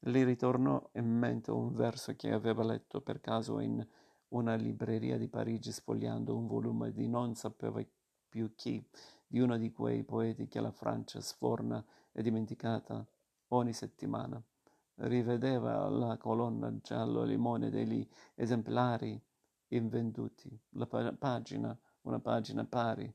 Gli 0.01 0.23
ritornò 0.25 0.91
in 0.95 1.07
mente 1.07 1.51
un 1.51 1.73
verso 1.73 2.15
che 2.17 2.33
aveva 2.33 2.65
letto 2.65 3.01
per 3.01 3.21
caso 3.21 3.61
in 3.61 3.87
una 4.29 4.55
libreria 4.55 5.17
di 5.17 5.29
Parigi 5.29 5.73
sfogliando 5.73 6.37
un 6.37 6.47
volume 6.47 6.93
di 6.93 7.09
non 7.09 7.35
sapeva 7.35 7.81
più 8.29 8.55
chi, 8.55 8.85
di 9.27 9.41
uno 9.41 9.57
di 9.57 9.71
quei 9.73 10.05
poeti 10.05 10.49
che 10.49 10.61
la 10.61 10.71
Francia 10.71 11.21
sforna 11.21 11.85
e 12.13 12.23
dimenticata 12.23 13.07
ogni 13.49 13.73
settimana. 13.73 14.43
Rivedeva 14.97 15.89
la 15.89 16.17
colonna 16.17 16.77
giallo 16.81 17.23
limone 17.23 17.71
degli 17.71 18.07
esemplari 18.35 19.21
invenduti, 19.69 20.59
la 20.71 20.87
pagina, 20.87 21.79
una 22.03 22.21
pagina 22.21 22.65
pari, 22.65 23.13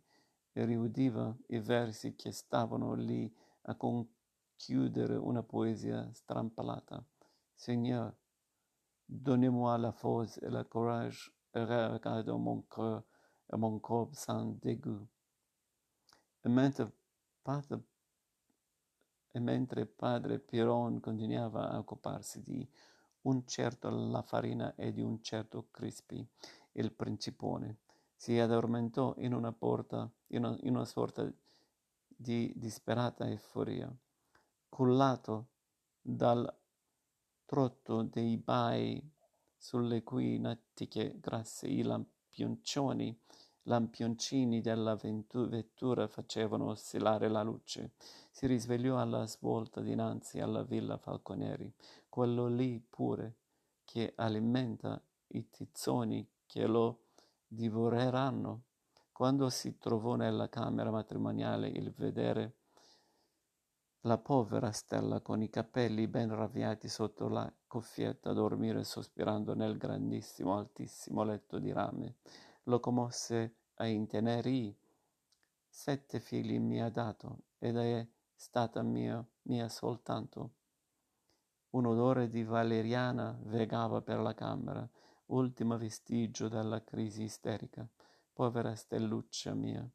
e 0.56 0.66
riudiva 0.66 1.36
i 1.48 1.60
versi 1.60 2.16
che 2.16 2.32
stavano 2.32 2.94
lì 2.94 3.34
a 3.64 3.76
conchiudere 3.76 5.16
una 5.16 5.42
poesia 5.42 6.08
strampalata. 6.14 7.04
Seigneur, 7.56 8.16
donnez-moi 9.06 9.78
la 9.80 9.92
force 9.92 10.40
et 10.42 10.52
le 10.52 10.64
courage, 10.68 11.34
et 11.54 11.66
regarde 11.66 12.30
mon 12.30 12.64
cœur 12.68 13.04
mon 13.56 13.80
corps 13.80 14.10
mentre 16.50 16.92
padre, 17.42 17.84
e 19.32 19.40
mentre 19.40 19.86
padre 19.86 20.40
Piron 20.40 21.00
continuava 21.00 21.70
a 21.70 21.78
occuparsi 21.78 22.42
di 22.42 22.68
un 23.22 23.46
certo 23.46 23.90
La 23.90 24.22
Farina 24.22 24.76
e 24.76 24.92
di 24.92 25.02
un 25.02 25.22
certo 25.22 25.68
Crispi, 25.72 26.26
il 26.74 26.92
principone, 26.92 27.80
si 28.16 28.38
addormentò 28.38 29.14
in 29.18 29.34
una 29.34 29.52
porta, 29.52 30.10
in 30.28 30.44
una, 30.44 30.58
in 30.62 30.76
una 30.76 30.86
sorta 30.86 31.32
di 32.06 32.52
disperata 32.56 33.28
euforia, 33.28 33.94
cullato 34.70 35.50
dal 36.02 36.54
trotto 37.46 38.04
dei 38.04 38.38
bai 38.38 39.12
sulle 39.56 40.04
cui 40.04 40.40
natiche 40.40 41.20
grasse 41.20 41.68
i 41.68 41.82
lampioncioni 41.82 43.18
lampioncini 43.64 44.62
della 44.62 44.96
vettura 44.96 46.08
facevano 46.08 46.70
oscillare 46.70 47.28
la 47.28 47.44
luce. 47.44 47.92
Si 48.32 48.48
risvegliò 48.48 49.00
alla 49.00 49.26
svolta 49.28 49.82
dinanzi 49.82 50.40
alla 50.40 50.64
villa 50.64 50.98
Falconieri, 50.98 51.72
quello 52.10 52.48
lì 52.48 52.84
pure, 52.90 53.36
che 53.86 54.14
alimenta 54.16 55.02
i 55.28 55.50
tizzoni 55.50 56.28
che 56.46 56.66
lo 56.66 57.04
divoreranno. 57.48 58.64
Quando 59.12 59.50
si 59.50 59.78
trovò 59.78 60.16
nella 60.16 60.50
camera 60.50 60.90
matrimoniale 60.90 61.68
il 61.68 61.92
vedere 61.92 62.56
la 64.06 64.18
povera 64.18 64.72
Stella 64.72 65.22
con 65.22 65.42
i 65.42 65.50
capelli 65.50 66.08
ben 66.08 66.34
ravviati 66.36 66.90
sotto 66.90 67.30
la 67.30 67.52
cuffietta 67.68 68.34
dormire 68.34 68.84
sospirando 68.84 69.56
nel 69.56 69.78
grandissimo 69.78 70.58
altissimo 70.58 71.24
letto 71.24 71.58
di 71.58 71.72
rame 71.72 72.16
lo 72.64 72.80
commosse 72.80 73.56
e 73.76 73.90
intenerì. 73.90 74.76
Sette 75.68 76.20
figli 76.20 76.60
mi 76.60 76.82
ha 76.82 76.90
dato 76.90 77.44
ed 77.58 77.78
è 77.78 78.08
stata 78.36 78.82
mia, 78.82 79.26
mia 79.44 79.68
soltanto. 79.70 80.52
Un 81.72 81.86
odore 81.88 82.30
di 82.30 82.44
valeriana 82.44 83.38
vegava 83.46 84.02
per 84.02 84.20
la 84.20 84.34
camera, 84.34 84.88
ultimo 85.28 85.78
vestigio 85.78 86.48
della 86.48 86.84
crisi 86.84 87.24
isterica. 87.24 87.88
Povera 88.32 88.76
stelluccia 88.76 89.54
mia, 89.54 89.88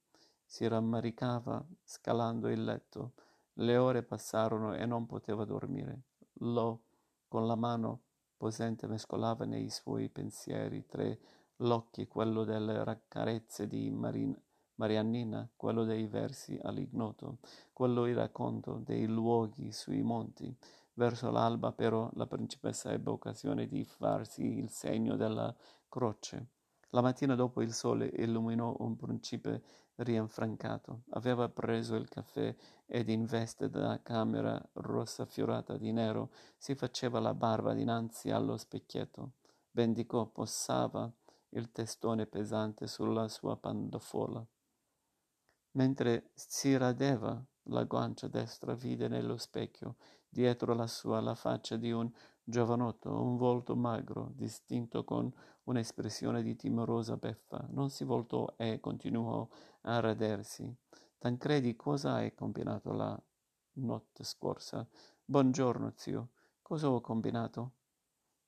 si 0.44 0.66
rammaricava 0.66 1.64
scalando 1.84 2.48
il 2.48 2.64
letto. 2.64 3.14
Le 3.54 3.76
ore 3.76 4.02
passarono 4.02 4.74
e 4.74 4.86
non 4.86 5.06
poteva 5.06 5.44
dormire. 5.44 6.02
Lo, 6.40 6.84
con 7.26 7.46
la 7.46 7.56
mano 7.56 8.02
posente, 8.36 8.86
mescolava 8.86 9.44
nei 9.44 9.68
suoi 9.68 10.08
pensieri 10.08 10.86
tre 10.86 11.20
l'occhi, 11.58 12.06
quello 12.06 12.44
delle 12.44 13.02
carezze 13.08 13.66
di 13.66 13.90
Marin- 13.90 14.36
Mariannina, 14.76 15.48
quello 15.56 15.84
dei 15.84 16.06
versi 16.06 16.58
all'ignoto, 16.62 17.38
quello 17.72 18.06
il 18.06 18.14
racconto 18.14 18.80
dei 18.84 19.06
luoghi 19.06 19.72
sui 19.72 20.02
monti. 20.02 20.54
Verso 20.94 21.30
l'alba 21.30 21.72
però 21.72 22.10
la 22.14 22.26
principessa 22.26 22.92
ebbe 22.92 23.10
occasione 23.10 23.66
di 23.66 23.84
farsi 23.84 24.58
il 24.58 24.70
segno 24.70 25.16
della 25.16 25.54
croce. 25.88 26.48
La 26.90 27.02
mattina 27.02 27.34
dopo 27.34 27.60
il 27.60 27.72
sole 27.72 28.06
illuminò 28.06 28.74
un 28.78 28.96
principe 28.96 29.62
rinfrancato. 29.96 31.02
Aveva 31.10 31.48
preso 31.48 31.96
il 31.96 32.08
caffè 32.08 32.54
ed 32.86 33.08
in 33.08 33.26
veste 33.26 33.68
da 33.68 34.00
camera 34.02 34.60
rossa 34.74 35.26
fiorata 35.26 35.76
di 35.76 35.92
nero 35.92 36.30
si 36.56 36.74
faceva 36.74 37.20
la 37.20 37.34
barba 37.34 37.74
dinanzi 37.74 38.30
allo 38.30 38.56
specchietto. 38.56 39.32
Bendicò, 39.70 40.26
possava 40.26 41.12
il 41.50 41.70
testone 41.72 42.26
pesante 42.26 42.86
sulla 42.86 43.28
sua 43.28 43.56
pandofola. 43.56 44.44
Mentre 45.72 46.30
si 46.34 46.76
radeva 46.76 47.42
la 47.64 47.84
guancia 47.84 48.28
destra 48.28 48.74
vide 48.74 49.08
nello 49.08 49.36
specchio, 49.36 49.96
dietro 50.28 50.74
la 50.74 50.86
sua, 50.86 51.20
la 51.20 51.34
faccia 51.34 51.76
di 51.76 51.92
un 51.92 52.10
giovanotto, 52.42 53.10
un 53.22 53.36
volto 53.36 53.76
magro, 53.76 54.32
distinto 54.34 55.04
con 55.04 55.32
un'espressione 55.64 56.42
di 56.42 56.56
timorosa 56.56 57.16
beffa. 57.16 57.66
Non 57.70 57.90
si 57.90 58.04
voltò 58.04 58.54
e 58.56 58.80
continuò 58.80 59.46
a 59.82 60.00
radersi. 60.00 60.74
Tancredi, 61.18 61.76
cosa 61.76 62.14
hai 62.14 62.34
combinato 62.34 62.92
la 62.92 63.20
notte 63.74 64.24
scorsa? 64.24 64.86
Buongiorno, 65.24 65.92
zio. 65.96 66.30
Cosa 66.62 66.90
ho 66.90 67.00
combinato? 67.00 67.72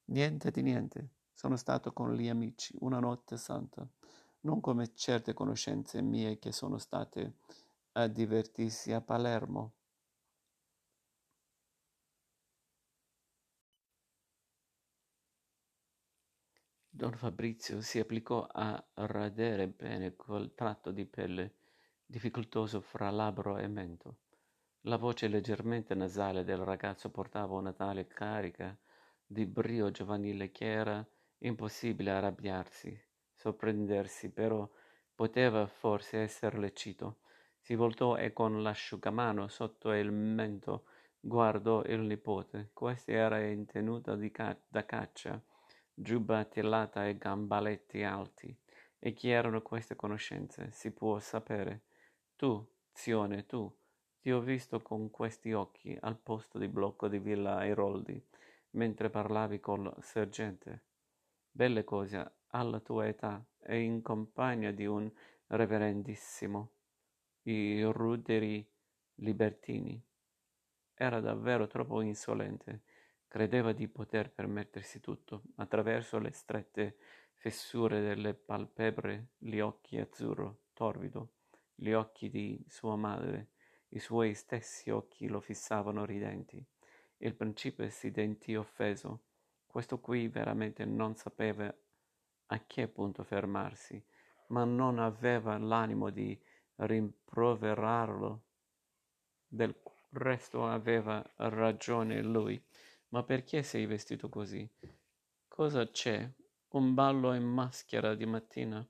Niente 0.06 0.50
di 0.50 0.62
niente. 0.62 1.19
Sono 1.40 1.56
stato 1.56 1.94
con 1.94 2.14
gli 2.14 2.28
amici 2.28 2.76
una 2.80 2.98
notte 2.98 3.38
santa, 3.38 3.88
non 4.40 4.60
come 4.60 4.94
certe 4.94 5.32
conoscenze 5.32 6.02
mie 6.02 6.38
che 6.38 6.52
sono 6.52 6.76
state 6.76 7.36
a 7.92 8.08
divertirsi 8.08 8.92
a 8.92 9.00
Palermo. 9.00 9.72
Don 16.90 17.14
Fabrizio 17.14 17.80
si 17.80 17.98
applicò 17.98 18.46
a 18.46 18.86
radere 18.96 19.66
bene 19.66 20.14
quel 20.16 20.52
tratto 20.54 20.90
di 20.90 21.06
pelle 21.06 21.54
difficoltoso 22.04 22.82
fra 22.82 23.08
labbro 23.08 23.56
e 23.56 23.66
mento. 23.66 24.18
La 24.82 24.98
voce 24.98 25.26
leggermente 25.26 25.94
nasale 25.94 26.44
del 26.44 26.58
ragazzo 26.58 27.10
portava 27.10 27.54
una 27.54 27.72
tale 27.72 28.06
carica 28.06 28.78
di 29.24 29.46
brio 29.46 29.90
giovanile 29.90 30.50
che 30.50 30.70
era 30.70 31.08
Impossibile 31.42 32.10
arrabbiarsi, 32.10 33.02
sorprendersi, 33.32 34.30
però 34.30 34.68
poteva 35.14 35.66
forse 35.66 36.18
esser 36.18 36.58
lecito. 36.58 37.20
Si 37.58 37.74
voltò 37.74 38.16
e 38.16 38.34
con 38.34 38.62
l'asciugamano 38.62 39.48
sotto 39.48 39.90
il 39.92 40.12
mento 40.12 40.84
guardò 41.18 41.82
il 41.84 42.00
nipote. 42.00 42.70
Questi 42.74 43.12
era 43.12 43.40
in 43.42 43.64
tenuta 43.64 44.18
ca- 44.30 44.54
da 44.68 44.84
caccia, 44.84 45.42
giubba 45.94 46.40
attillata 46.40 47.06
e 47.06 47.16
gambaletti 47.16 48.02
alti. 48.02 48.54
E 48.98 49.14
chi 49.14 49.30
erano 49.30 49.62
queste 49.62 49.96
conoscenze? 49.96 50.70
Si 50.72 50.90
può 50.92 51.18
sapere. 51.20 51.84
Tu, 52.36 52.70
zione, 52.92 53.46
tu, 53.46 53.74
ti 54.20 54.30
ho 54.30 54.40
visto 54.40 54.82
con 54.82 55.08
questi 55.10 55.54
occhi 55.54 55.96
al 56.02 56.18
posto 56.18 56.58
di 56.58 56.68
blocco 56.68 57.08
di 57.08 57.18
Villa 57.18 57.56
Airoldi, 57.56 58.22
mentre 58.72 59.08
parlavi 59.08 59.58
col 59.58 59.90
sergente 60.00 60.88
belle 61.50 61.84
cose 61.84 62.32
alla 62.48 62.80
tua 62.80 63.06
età 63.06 63.44
e 63.58 63.80
in 63.80 64.02
compagnia 64.02 64.72
di 64.72 64.86
un 64.86 65.10
reverendissimo, 65.46 66.72
i 67.42 67.82
ruderi 67.82 68.66
libertini. 69.16 70.02
Era 70.94 71.20
davvero 71.20 71.66
troppo 71.66 72.00
insolente, 72.00 72.82
credeva 73.26 73.72
di 73.72 73.88
poter 73.88 74.32
permettersi 74.32 75.00
tutto, 75.00 75.42
attraverso 75.56 76.18
le 76.18 76.32
strette 76.32 76.96
fessure 77.34 78.00
delle 78.00 78.34
palpebre, 78.34 79.30
gli 79.38 79.60
occhi 79.60 79.98
azzurro, 79.98 80.64
torbido, 80.72 81.34
gli 81.74 81.92
occhi 81.92 82.28
di 82.28 82.62
sua 82.68 82.96
madre, 82.96 83.52
i 83.90 83.98
suoi 83.98 84.34
stessi 84.34 84.90
occhi 84.90 85.26
lo 85.26 85.40
fissavano 85.40 86.04
ridenti. 86.04 86.64
Il 87.18 87.34
principe 87.34 87.90
si 87.90 88.10
dentì 88.10 88.54
offeso 88.54 89.24
questo 89.70 90.00
qui 90.00 90.28
veramente 90.28 90.84
non 90.84 91.14
sapeva 91.14 91.72
a 92.46 92.66
che 92.66 92.88
punto 92.88 93.22
fermarsi, 93.22 94.02
ma 94.48 94.64
non 94.64 94.98
aveva 94.98 95.56
l'animo 95.58 96.10
di 96.10 96.38
rimproverarlo. 96.76 98.42
Del 99.46 99.74
resto 100.10 100.66
aveva 100.66 101.24
ragione 101.36 102.22
lui. 102.22 102.62
Ma 103.08 103.22
perché 103.22 103.62
sei 103.62 103.86
vestito 103.86 104.28
così? 104.28 104.68
Cosa 105.48 105.88
c'è? 105.88 106.32
un 106.70 106.94
ballo 106.94 107.32
in 107.34 107.42
maschera 107.42 108.14
di 108.14 108.26
mattina. 108.26 108.86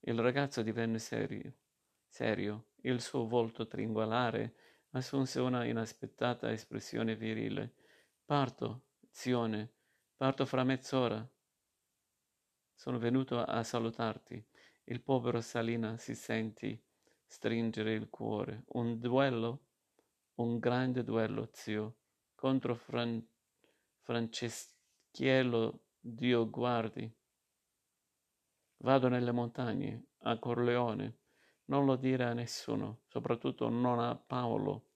Il 0.00 0.18
ragazzo 0.18 0.62
divenne 0.62 0.98
serio, 0.98 1.54
serio. 2.08 2.70
Il 2.82 3.00
suo 3.00 3.28
volto 3.28 3.66
triangolare 3.66 4.54
assunse 4.90 5.38
una 5.38 5.64
inaspettata 5.64 6.50
espressione 6.50 7.14
virile. 7.14 7.74
Parto, 8.24 8.86
zione, 9.10 9.74
parto 10.20 10.44
fra 10.44 10.64
mezz'ora. 10.64 11.26
Sono 12.74 12.98
venuto 12.98 13.42
a 13.42 13.62
salutarti. 13.62 14.44
Il 14.84 15.00
povero 15.00 15.40
Salina 15.40 15.96
si 15.96 16.14
sentì 16.14 16.78
stringere 17.24 17.94
il 17.94 18.10
cuore. 18.10 18.64
Un 18.72 19.00
duello? 19.00 19.68
Un 20.34 20.58
grande 20.58 21.04
duello, 21.04 21.48
zio, 21.52 22.00
contro 22.34 22.74
Fran- 22.74 23.26
Franceschiello, 24.00 25.84
Dio 25.98 26.50
guardi. 26.50 27.10
Vado 28.76 29.08
nelle 29.08 29.32
montagne, 29.32 30.08
a 30.24 30.38
Corleone. 30.38 31.20
Non 31.64 31.86
lo 31.86 31.96
dire 31.96 32.24
a 32.24 32.34
nessuno, 32.34 33.04
soprattutto 33.06 33.70
non 33.70 33.98
a 33.98 34.14
Paolo. 34.16 34.88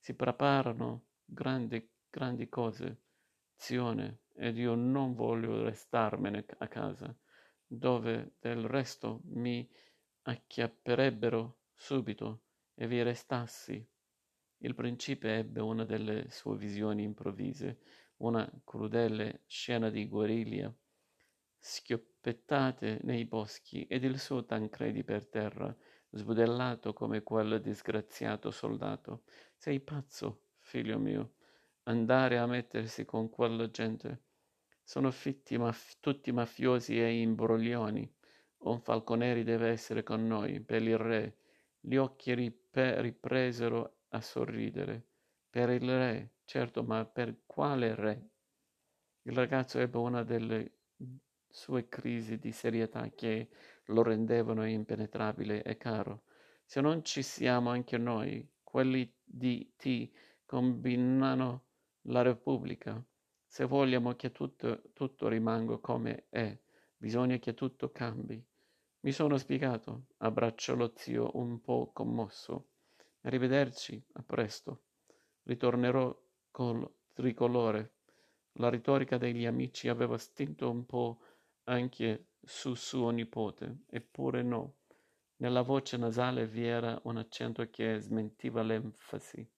Si 0.00 0.14
preparano 0.14 1.10
grandi, 1.24 1.88
grandi 2.10 2.48
cose, 2.48 3.02
zione, 3.58 4.20
ed 4.34 4.56
io 4.56 4.74
non 4.74 5.14
voglio 5.14 5.64
restarmene 5.64 6.46
a 6.58 6.68
casa, 6.68 7.14
dove 7.66 8.36
del 8.38 8.64
resto 8.64 9.20
mi 9.24 9.68
acchiapperebbero 10.22 11.58
subito 11.74 12.42
e 12.74 12.86
vi 12.86 13.02
restassi. 13.02 13.84
Il 14.58 14.74
principe 14.74 15.38
ebbe 15.38 15.60
una 15.60 15.84
delle 15.84 16.30
sue 16.30 16.56
visioni 16.56 17.02
improvvise, 17.02 17.80
una 18.18 18.48
crudele 18.64 19.42
scena 19.46 19.90
di 19.90 20.06
guerriglia, 20.06 20.72
schioppettate 21.58 23.00
nei 23.02 23.24
boschi 23.24 23.84
ed 23.86 24.04
il 24.04 24.18
suo 24.18 24.44
Tancredi 24.44 25.02
per 25.02 25.26
terra, 25.26 25.76
sbudellato 26.10 26.92
come 26.92 27.22
quel 27.22 27.60
disgraziato 27.60 28.50
soldato. 28.50 29.24
Sei 29.56 29.80
pazzo, 29.80 30.42
figlio 30.60 30.98
mio, 30.98 31.34
andare 31.88 32.36
a 32.36 32.46
mettersi 32.46 33.04
con 33.04 33.30
quella 33.30 33.70
gente. 33.70 34.24
Sono 34.82 35.10
maf- 35.58 35.96
tutti 36.00 36.32
mafiosi 36.32 37.00
e 37.00 37.20
imbroglioni. 37.20 38.14
Un 38.58 38.80
Falconeri 38.80 39.42
deve 39.42 39.68
essere 39.68 40.02
con 40.02 40.26
noi, 40.26 40.60
per 40.60 40.82
il 40.82 40.98
re. 40.98 41.38
Gli 41.80 41.96
occhi 41.96 42.34
rip- 42.34 42.76
ripresero 43.00 44.00
a 44.08 44.20
sorridere. 44.20 45.06
Per 45.48 45.70
il 45.70 45.88
re, 45.88 46.32
certo, 46.44 46.82
ma 46.82 47.04
per 47.06 47.40
quale 47.46 47.94
re? 47.94 48.28
Il 49.22 49.34
ragazzo 49.34 49.78
ebbe 49.78 49.96
una 49.96 50.22
delle 50.22 50.72
sue 51.48 51.88
crisi 51.88 52.38
di 52.38 52.52
serietà 52.52 53.08
che 53.14 53.48
lo 53.86 54.02
rendevano 54.02 54.66
impenetrabile 54.66 55.62
e 55.62 55.78
caro. 55.78 56.24
Se 56.64 56.82
non 56.82 57.02
ci 57.02 57.22
siamo 57.22 57.70
anche 57.70 57.96
noi, 57.96 58.46
quelli 58.62 59.10
di 59.24 59.72
T 59.76 60.10
combinano 60.44 61.67
la 62.08 62.22
Repubblica. 62.22 63.02
Se 63.46 63.64
vogliamo 63.64 64.14
che 64.14 64.32
tutto, 64.32 64.82
tutto 64.92 65.28
rimanga 65.28 65.78
come 65.78 66.26
è, 66.28 66.58
bisogna 66.96 67.36
che 67.38 67.54
tutto 67.54 67.90
cambi. 67.90 68.42
Mi 69.00 69.12
sono 69.12 69.36
spiegato, 69.36 70.06
abbracciò 70.18 70.74
lo 70.74 70.92
zio 70.94 71.30
un 71.34 71.60
po' 71.60 71.90
commosso. 71.92 72.68
Arrivederci, 73.22 74.02
a 74.14 74.22
presto. 74.22 74.82
Ritornerò 75.44 76.16
col 76.50 76.90
tricolore. 77.12 77.94
La 78.52 78.68
retorica 78.68 79.18
degli 79.18 79.46
amici 79.46 79.88
aveva 79.88 80.18
stinto 80.18 80.70
un 80.70 80.84
po' 80.84 81.20
anche 81.64 82.30
su 82.42 82.74
suo 82.74 83.10
nipote, 83.10 83.84
eppure 83.88 84.42
no. 84.42 84.76
Nella 85.36 85.62
voce 85.62 85.96
nasale 85.96 86.46
vi 86.46 86.66
era 86.66 86.98
un 87.04 87.16
accento 87.18 87.68
che 87.70 88.00
smentiva 88.00 88.62
l'enfasi. 88.62 89.48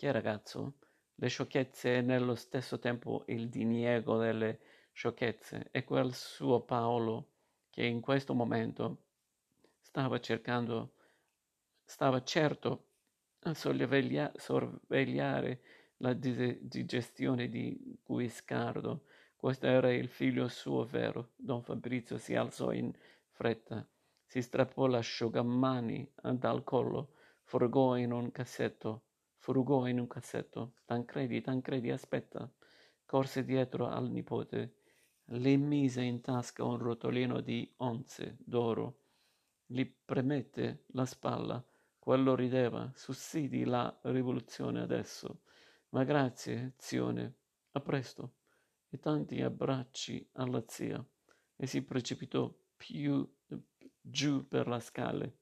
Che 0.00 0.12
ragazzo? 0.12 0.76
Le 1.16 1.28
sciocchezze 1.28 1.98
e 1.98 2.00
nello 2.00 2.34
stesso 2.34 2.78
tempo 2.78 3.24
il 3.26 3.50
diniego 3.50 4.16
delle 4.16 4.60
sciocchezze 4.92 5.68
e 5.70 5.84
quel 5.84 6.14
suo 6.14 6.62
Paolo 6.62 7.32
che 7.68 7.84
in 7.84 8.00
questo 8.00 8.32
momento 8.32 9.02
stava 9.78 10.18
cercando, 10.18 10.94
stava 11.84 12.22
certo 12.22 12.86
a 13.40 13.52
sorvegliare 13.52 15.60
la 15.98 16.14
digestione 16.14 17.50
di 17.50 17.98
Guiscardo 18.02 19.02
questo 19.36 19.66
era 19.66 19.92
il 19.92 20.08
figlio 20.08 20.48
suo 20.48 20.86
vero. 20.86 21.32
Don 21.36 21.62
Fabrizio 21.62 22.16
si 22.16 22.34
alzò 22.34 22.72
in 22.72 22.90
fretta, 23.32 23.86
si 24.24 24.40
strappò 24.40 24.86
l'asciugamani 24.86 26.10
dal 26.22 26.64
collo, 26.64 27.16
frugò 27.42 27.96
in 27.96 28.12
un 28.12 28.32
cassetto, 28.32 29.02
frugò 29.40 29.86
in 29.86 29.98
un 29.98 30.06
cassetto. 30.06 30.74
Tancredi, 30.84 31.40
Tancredi, 31.40 31.90
aspetta. 31.90 32.48
Corse 33.04 33.44
dietro 33.44 33.88
al 33.88 34.10
nipote, 34.10 34.76
le 35.24 35.56
mise 35.56 36.02
in 36.02 36.20
tasca 36.20 36.64
un 36.64 36.78
rotolino 36.78 37.40
di 37.40 37.72
onze 37.78 38.36
d'oro, 38.38 38.98
gli 39.66 39.84
premette 40.04 40.84
la 40.92 41.06
spalla. 41.06 41.64
Quello 41.98 42.34
rideva. 42.34 42.90
Sussidi 42.94 43.64
la 43.64 43.98
rivoluzione 44.02 44.80
adesso. 44.80 45.42
Ma 45.90 46.04
grazie, 46.04 46.74
zione. 46.76 47.34
A 47.72 47.80
presto 47.80 48.34
e 48.88 48.98
tanti 48.98 49.40
abbracci 49.40 50.28
alla 50.32 50.62
zia 50.66 51.04
e 51.56 51.66
si 51.66 51.82
precipitò 51.82 52.52
più 52.76 53.28
giù 54.00 54.48
per, 54.48 54.76
scale, 54.82 55.38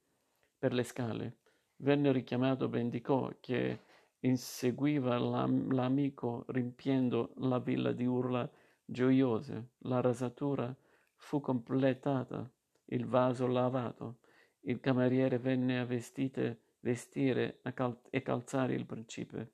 per 0.57 0.73
le 0.73 0.83
scale. 0.83 1.37
Venne 1.77 2.11
richiamato 2.11 2.67
Bendicò 2.67 3.31
che 3.39 3.79
inseguiva 4.21 5.17
l'am- 5.17 5.71
l'amico 5.71 6.43
rimpiendo 6.47 7.33
la 7.37 7.59
villa 7.59 7.91
di 7.91 8.05
urla 8.05 8.49
gioiose. 8.85 9.71
La 9.79 10.01
rasatura 10.01 10.75
fu 11.15 11.39
completata, 11.39 12.51
il 12.85 13.05
vaso 13.05 13.47
lavato. 13.47 14.19
Il 14.61 14.79
cameriere 14.79 15.39
venne 15.39 15.79
a 15.79 15.85
vestite, 15.85 16.75
vestire 16.79 17.59
a 17.63 17.71
cal- 17.71 18.01
e 18.09 18.21
calzare 18.21 18.73
il 18.73 18.85
principe. 18.85 19.53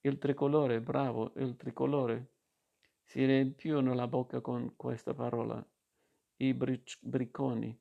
Il 0.00 0.18
tricolore, 0.18 0.80
bravo, 0.80 1.32
il 1.36 1.56
tricolore, 1.56 2.32
si 3.02 3.24
riempirono 3.24 3.94
la 3.94 4.08
bocca 4.08 4.40
con 4.40 4.74
questa 4.76 5.14
parola, 5.14 5.64
i 6.36 6.54
bric- 6.54 6.98
bricconi. 7.00 7.78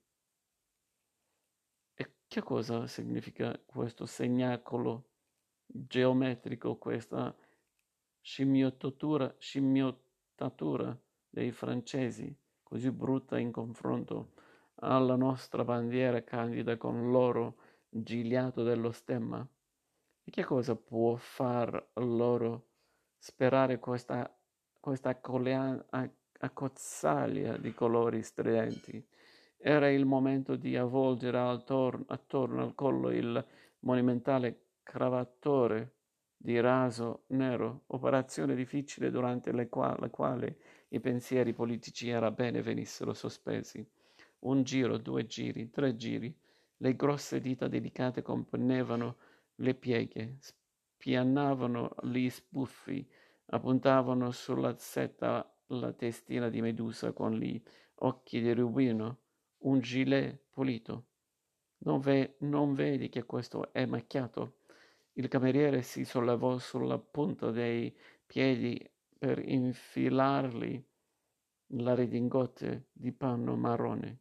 E 1.94 2.14
che 2.28 2.42
cosa 2.42 2.88
significa 2.88 3.58
questo 3.66 4.06
segnacolo 4.06 5.11
geometrico, 5.72 6.78
questa 6.78 7.36
scimmiottatura, 8.22 9.34
scimmiottatura 9.38 10.98
dei 11.30 11.52
francesi, 11.52 12.36
così 12.64 12.92
brutta 12.92 13.40
in 13.40 13.52
confronto 13.52 14.34
alla 14.76 15.16
nostra 15.16 15.64
bandiera 15.64 16.24
candida 16.24 16.78
con 16.78 17.12
l'oro 17.12 17.58
gigliato 17.90 18.64
dello 18.64 18.92
stemma? 18.92 19.48
E 20.24 20.30
che 20.32 20.44
cosa 20.44 20.76
può 20.76 21.16
far 21.16 21.92
loro 21.96 22.68
sperare 23.18 23.80
questa 23.80 24.36
questa 24.82 25.22
accozzaglia 26.40 27.56
di 27.58 27.74
colori 27.74 28.24
stridenti. 28.24 29.08
Era 29.58 29.90
il 29.92 30.06
momento 30.06 30.56
di 30.56 30.76
avvolgere 30.76 31.38
attorno, 31.38 32.04
attorno 32.08 32.64
al 32.64 32.74
collo 32.74 33.12
il 33.12 33.46
monumentale 33.82 34.61
cravattore 34.84 35.96
di 36.36 36.60
raso 36.60 37.24
nero, 37.28 37.84
operazione 37.88 38.56
difficile 38.56 39.12
durante 39.12 39.52
la 39.52 39.68
quale 39.68 40.58
i 40.90 41.00
pensieri 41.00 41.54
politici 41.54 42.10
era 42.10 42.32
bene 42.32 42.62
venissero 42.62 43.14
sospesi. 43.14 43.88
Un 44.40 44.64
giro, 44.64 44.98
due 44.98 45.28
giri, 45.28 45.70
tre 45.70 45.96
giri, 45.96 46.36
le 46.78 46.96
grosse 46.96 47.40
dita 47.40 47.68
delicate 47.68 48.24
componevano 48.24 49.18
le 49.56 49.76
pieghe, 49.76 50.38
spianavano 50.40 51.96
gli 52.04 52.28
sbuffi, 52.28 53.08
appuntavano 53.46 54.32
sulla 54.32 54.76
setta 54.78 55.48
la 55.68 55.94
testina 55.94 56.50
di 56.50 56.60
Medusa 56.62 57.12
con 57.12 57.34
gli 57.34 57.62
occhi 57.96 58.42
di 58.42 58.52
rubino, 58.54 59.20
un 59.60 59.80
gilet 59.80 60.42
pulito. 60.50 61.06
Non, 61.84 62.00
ve- 62.00 62.36
non 62.40 62.74
vedi 62.74 63.10
che 63.10 63.24
questo 63.26 63.72
è 63.72 63.86
macchiato? 63.86 64.56
Il 65.14 65.28
cameriere 65.28 65.82
si 65.82 66.06
sollevò 66.06 66.58
sulla 66.58 66.98
punta 66.98 67.52
dei 67.52 67.96
piedi 68.26 68.80
per 69.18 69.40
infilargli 69.40 70.84
la 71.74 71.94
redingote 71.94 72.88
di 72.92 73.12
panno 73.12 73.56
marrone. 73.56 74.20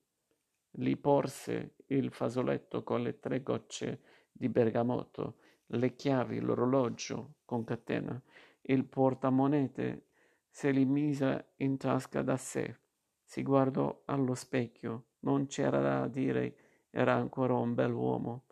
Gli 0.71 0.97
porse 0.97 1.77
il 1.87 2.13
fazzoletto 2.13 2.83
con 2.83 3.03
le 3.03 3.19
tre 3.19 3.43
gocce 3.43 4.01
di 4.31 4.49
bergamotto, 4.49 5.39
le 5.73 5.95
chiavi, 5.95 6.41
l'orologio 6.41 7.35
con 7.45 7.65
catena 7.65 8.21
il 8.63 8.85
portamonete 8.85 10.07
se 10.49 10.71
li 10.71 10.85
mise 10.85 11.53
in 11.57 11.77
tasca 11.77 12.23
da 12.23 12.37
sé. 12.37 12.79
Si 13.25 13.43
guardò 13.43 14.03
allo 14.07 14.35
specchio. 14.35 15.07
Non 15.21 15.47
c'era 15.47 15.81
da 15.81 16.09
dire, 16.09 16.57
era 16.91 17.15
ancora 17.15 17.55
un 17.55 17.75
bell'uomo. 17.75 18.45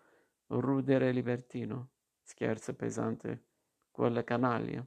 Rudere 0.48 1.12
libertino. 1.12 1.90
Scherzo 2.31 2.75
pesante. 2.75 3.45
Quella 3.91 4.23
canaglia. 4.23 4.87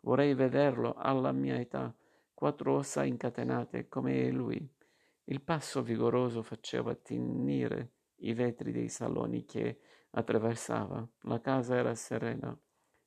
Vorrei 0.00 0.32
vederlo 0.32 0.94
alla 0.94 1.32
mia 1.32 1.60
età, 1.60 1.94
quattro 2.32 2.76
ossa 2.76 3.04
incatenate 3.04 3.88
come 3.88 4.30
lui. 4.30 4.66
Il 5.24 5.42
passo 5.42 5.82
vigoroso 5.82 6.40
faceva 6.42 6.94
tinnire 6.94 7.92
i 8.20 8.32
vetri 8.32 8.72
dei 8.72 8.88
saloni 8.88 9.44
che 9.44 9.80
attraversava. 10.12 11.06
La 11.24 11.42
casa 11.42 11.76
era 11.76 11.94
serena, 11.94 12.58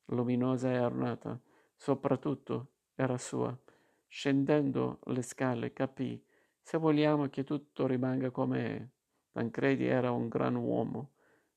luminosa 0.06 0.72
e 0.72 0.78
ornata, 0.78 1.41
soprattutto 1.76 2.74
era 2.94 3.17
sua. 3.17 3.60
Scendendo 4.08 5.00
le 5.06 5.24
scale 5.24 5.74
capì, 5.74 6.24
se 6.62 6.78
vogliamo 6.78 7.30
che 7.30 7.44
tutto 7.44 7.88
rimanga 7.88 8.30
come 8.30 8.76
è. 8.78 8.88
Tancredi 9.32 9.88
era 9.88 10.12
un 10.12 10.28
gran 10.28 10.54
uomo, 10.54 11.13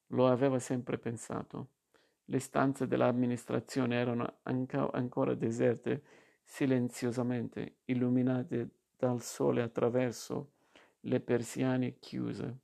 lo 0.06 0.26
aveva 0.26 0.58
sempre 0.58 0.96
pensato. 0.96 1.73
Le 2.26 2.38
stanze 2.38 2.86
dell'amministrazione 2.86 3.96
erano 3.96 4.38
anca- 4.42 4.90
ancora 4.92 5.34
deserte, 5.34 6.02
silenziosamente 6.42 7.76
illuminate 7.86 8.68
dal 8.96 9.22
sole 9.22 9.62
attraverso 9.62 10.52
le 11.00 11.20
persiane 11.20 11.98
chiuse. 11.98 12.58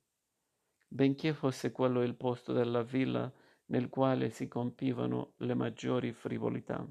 Benché 0.87 1.33
fosse 1.33 1.71
quello 1.71 2.01
il 2.01 2.15
posto 2.15 2.53
della 2.53 2.81
villa 2.83 3.31
nel 3.67 3.89
quale 3.89 4.29
si 4.29 4.47
compivano 4.47 5.33
le 5.37 5.53
maggiori 5.53 6.11
frivolità. 6.11 6.85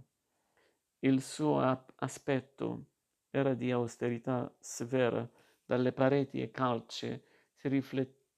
Il 1.01 1.21
suo 1.23 1.61
aspetto 1.97 2.87
era 3.31 3.55
di 3.55 3.71
austerità 3.71 4.53
severa, 4.59 5.29
dalle 5.65 5.93
pareti 5.93 6.41
e 6.41 6.51
calce 6.51 7.25
si 7.55 7.69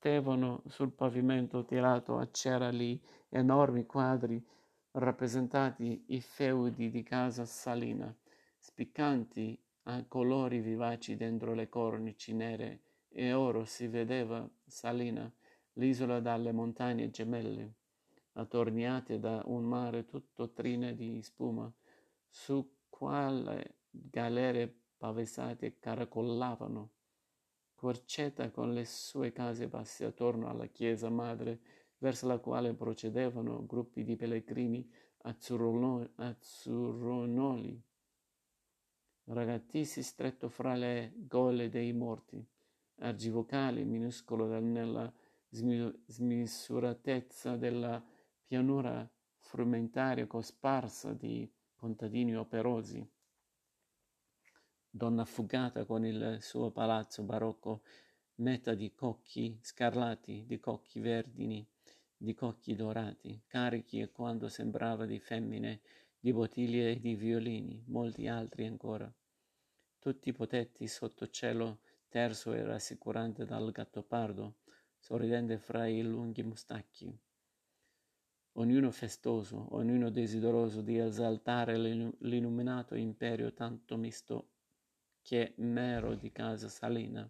riflettevano 0.02 0.62
sul 0.66 0.90
pavimento 0.90 1.64
tirato 1.64 2.18
a 2.18 2.28
cera 2.30 2.70
lì 2.70 3.00
enormi 3.28 3.86
quadri 3.86 4.44
rappresentati 4.92 6.04
i 6.08 6.20
feudi 6.20 6.90
di 6.90 7.04
casa 7.04 7.44
Salina, 7.44 8.14
spiccanti 8.58 9.56
a 9.84 10.04
colori 10.06 10.60
vivaci 10.60 11.16
dentro 11.16 11.54
le 11.54 11.68
cornici 11.68 12.34
nere 12.34 12.80
e 13.08 13.32
oro 13.32 13.64
si 13.64 13.86
vedeva 13.86 14.48
Salina, 14.66 15.32
l'isola 15.74 16.20
dalle 16.20 16.52
montagne 16.52 17.10
gemelle, 17.10 17.74
attorniate 18.32 19.20
da 19.20 19.42
un 19.46 19.64
mare 19.64 20.04
tutto 20.04 20.50
trine 20.52 20.94
di 20.94 21.22
spuma, 21.22 21.72
su 22.28 22.78
quale 22.88 23.76
galere 23.88 24.74
pavesate 24.96 25.78
caracollavano. 25.78 26.90
Querceta 27.82 28.52
con 28.52 28.72
le 28.72 28.84
sue 28.84 29.32
case 29.32 29.66
basse 29.66 30.04
attorno 30.04 30.48
alla 30.48 30.66
chiesa 30.66 31.10
madre, 31.10 31.58
verso 31.98 32.28
la 32.28 32.38
quale 32.38 32.74
procedevano 32.74 33.66
gruppi 33.66 34.04
di 34.04 34.14
pellegrini 34.14 34.88
azzurronoli 35.22 37.82
ragazzisi 39.24 40.00
stretto 40.04 40.48
fra 40.48 40.76
le 40.76 41.12
gole 41.26 41.68
dei 41.70 41.92
morti, 41.92 42.40
argivocali, 43.00 43.82
minuscolo 43.82 44.46
nella 44.60 45.12
smisuratezza 45.48 47.56
della 47.56 48.00
pianura 48.46 49.10
frumentaria 49.38 50.28
cosparsa 50.28 51.14
di 51.14 51.52
contadini 51.74 52.36
operosi. 52.36 53.04
Donna 54.94 55.22
affugata 55.22 55.86
con 55.86 56.04
il 56.04 56.36
suo 56.42 56.70
palazzo 56.70 57.22
barocco, 57.22 57.80
meta 58.36 58.74
di 58.74 58.92
cocchi 58.92 59.58
scarlati, 59.62 60.44
di 60.46 60.60
cocchi 60.60 61.00
verdini, 61.00 61.66
di 62.14 62.34
cocchi 62.34 62.74
dorati, 62.76 63.42
carichi 63.46 64.00
e 64.00 64.12
quando 64.12 64.50
sembrava 64.50 65.06
di 65.06 65.18
femmine 65.18 65.80
di 66.20 66.30
bottiglie 66.34 66.90
e 66.90 67.00
di 67.00 67.14
violini, 67.14 67.82
molti 67.86 68.28
altri 68.28 68.66
ancora. 68.66 69.10
Tutti 69.98 70.30
potetti 70.30 70.86
sotto 70.86 71.26
cielo 71.30 71.80
terzo 72.10 72.52
e 72.52 72.62
rassicurante 72.62 73.46
dal 73.46 73.72
gattopardo, 73.72 74.56
sorridente 74.98 75.56
fra 75.56 75.86
i 75.86 76.02
lunghi 76.02 76.42
mustacchi. 76.42 77.18
Ognuno 78.56 78.90
festoso, 78.90 79.74
ognuno 79.74 80.10
desideroso 80.10 80.82
di 80.82 80.98
esaltare 80.98 81.78
l'illuminato 81.78 82.94
imperio 82.94 83.54
tanto 83.54 83.96
misto 83.96 84.51
che 85.22 85.54
mero 85.56 86.14
di 86.14 86.30
casa 86.30 86.68
salina, 86.68 87.28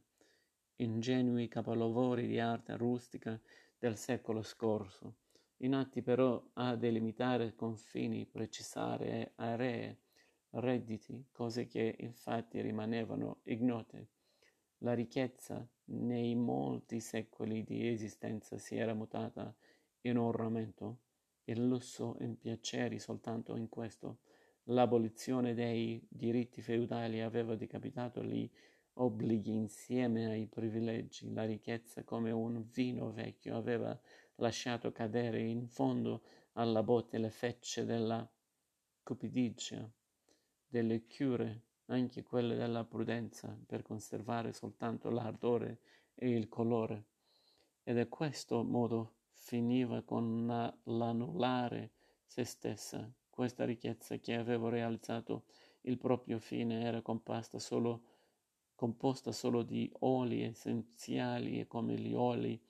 ingenui 0.76 1.46
capolavori 1.46 2.26
di 2.26 2.40
arte 2.40 2.76
rustica 2.76 3.40
del 3.78 3.96
secolo 3.96 4.42
scorso, 4.42 5.16
inatti 5.58 6.02
però 6.02 6.42
a 6.54 6.74
delimitare 6.74 7.54
confini, 7.54 8.26
precisare 8.26 9.32
aree, 9.36 10.00
redditi, 10.50 11.26
cose 11.30 11.66
che 11.66 11.96
infatti 12.00 12.60
rimanevano 12.60 13.40
ignote. 13.44 14.08
La 14.78 14.94
ricchezza 14.94 15.66
nei 15.84 16.34
molti 16.34 16.98
secoli 17.00 17.62
di 17.62 17.88
esistenza 17.88 18.58
si 18.58 18.76
era 18.76 18.94
mutata 18.94 19.54
in 20.02 20.18
ornamento, 20.18 20.98
il 21.44 21.64
lusso 21.64 22.16
in 22.20 22.36
piaceri 22.36 22.98
soltanto 22.98 23.56
in 23.56 23.68
questo. 23.68 24.18
L'abolizione 24.66 25.54
dei 25.54 26.04
diritti 26.08 26.62
feudali 26.62 27.20
aveva 27.20 27.56
decapitato 27.56 28.22
gli 28.22 28.48
obblighi 28.94 29.52
insieme 29.52 30.26
ai 30.26 30.46
privilegi. 30.46 31.32
La 31.32 31.44
ricchezza, 31.44 32.04
come 32.04 32.30
un 32.30 32.68
vino 32.70 33.10
vecchio, 33.12 33.56
aveva 33.56 33.98
lasciato 34.36 34.92
cadere 34.92 35.40
in 35.40 35.66
fondo 35.66 36.22
alla 36.52 36.82
botte 36.82 37.18
le 37.18 37.30
fecce 37.30 37.84
della 37.84 38.28
cupidigia, 39.02 39.90
delle 40.68 41.06
cure, 41.06 41.62
anche 41.86 42.22
quelle 42.22 42.54
della 42.54 42.84
prudenza, 42.84 43.58
per 43.66 43.82
conservare 43.82 44.52
soltanto 44.52 45.10
l'ardore 45.10 45.80
e 46.14 46.30
il 46.30 46.48
colore. 46.48 47.06
Ed 47.82 47.98
a 47.98 48.06
questo 48.06 48.62
modo 48.62 49.14
finiva 49.32 50.02
con 50.02 50.46
l'annullare 50.84 51.90
se 52.24 52.44
stessa. 52.44 53.12
Questa 53.32 53.64
ricchezza 53.64 54.18
che 54.18 54.34
aveva 54.34 54.68
realizzato 54.68 55.44
il 55.84 55.96
proprio 55.96 56.38
fine 56.38 56.82
era 56.82 57.00
composta 57.00 57.58
solo, 57.58 58.02
composta 58.74 59.32
solo 59.32 59.62
di 59.62 59.90
oli 60.00 60.42
essenziali 60.42 61.58
e 61.58 61.66
come 61.66 61.96
gli 61.96 62.12
oli 62.12 62.62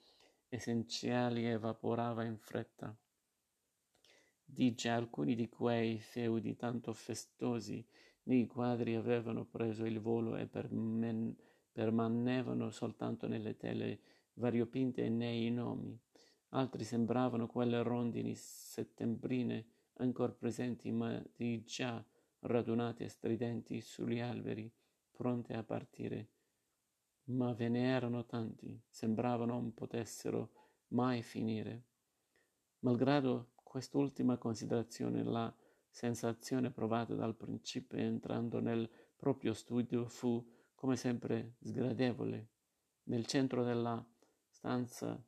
essenziali 0.47 1.43
evaporava 1.43 2.23
in 2.23 2.37
fretta. 2.37 2.95
Dice 4.41 4.87
alcuni 4.87 5.35
di 5.35 5.49
quei 5.49 5.99
feudi 5.99 6.55
tanto 6.55 6.93
festosi 6.93 7.85
nei 8.23 8.47
quadri 8.47 8.95
avevano 8.95 9.43
preso 9.43 9.83
il 9.83 9.99
volo 9.99 10.37
e 10.37 10.47
permen- 10.47 11.35
permanevano 11.73 12.71
soltanto 12.71 13.27
nelle 13.27 13.57
tele 13.57 13.99
variopinte 14.35 15.03
e 15.03 15.09
nei 15.09 15.51
nomi. 15.51 15.99
Altri 16.51 16.85
sembravano 16.85 17.47
quelle 17.47 17.83
rondini 17.83 18.33
settembrine 18.33 19.72
ancor 19.95 20.35
presenti 20.35 20.91
ma 20.91 21.21
di 21.35 21.63
già 21.63 22.03
radunate 22.39 23.05
e 23.05 23.09
stridenti 23.09 23.81
sugli 23.81 24.19
alberi, 24.19 24.71
pronte 25.11 25.53
a 25.53 25.63
partire 25.63 26.29
ma 27.25 27.53
ve 27.53 27.69
ne 27.69 27.87
erano 27.87 28.25
tanti, 28.25 28.81
sembrava 28.89 29.45
non 29.45 29.73
potessero 29.73 30.51
mai 30.89 31.21
finire. 31.21 31.85
Malgrado 32.79 33.51
quest'ultima 33.55 34.37
considerazione, 34.37 35.23
la 35.23 35.53
sensazione 35.89 36.71
provata 36.71 37.13
dal 37.13 37.35
principe 37.35 37.97
entrando 37.97 38.59
nel 38.59 38.89
proprio 39.15 39.53
studio 39.53 40.07
fu, 40.07 40.45
come 40.75 40.97
sempre, 40.97 41.55
sgradevole. 41.61 42.49
Nel 43.03 43.25
centro 43.25 43.63
della 43.63 44.05
stanza 44.49 45.21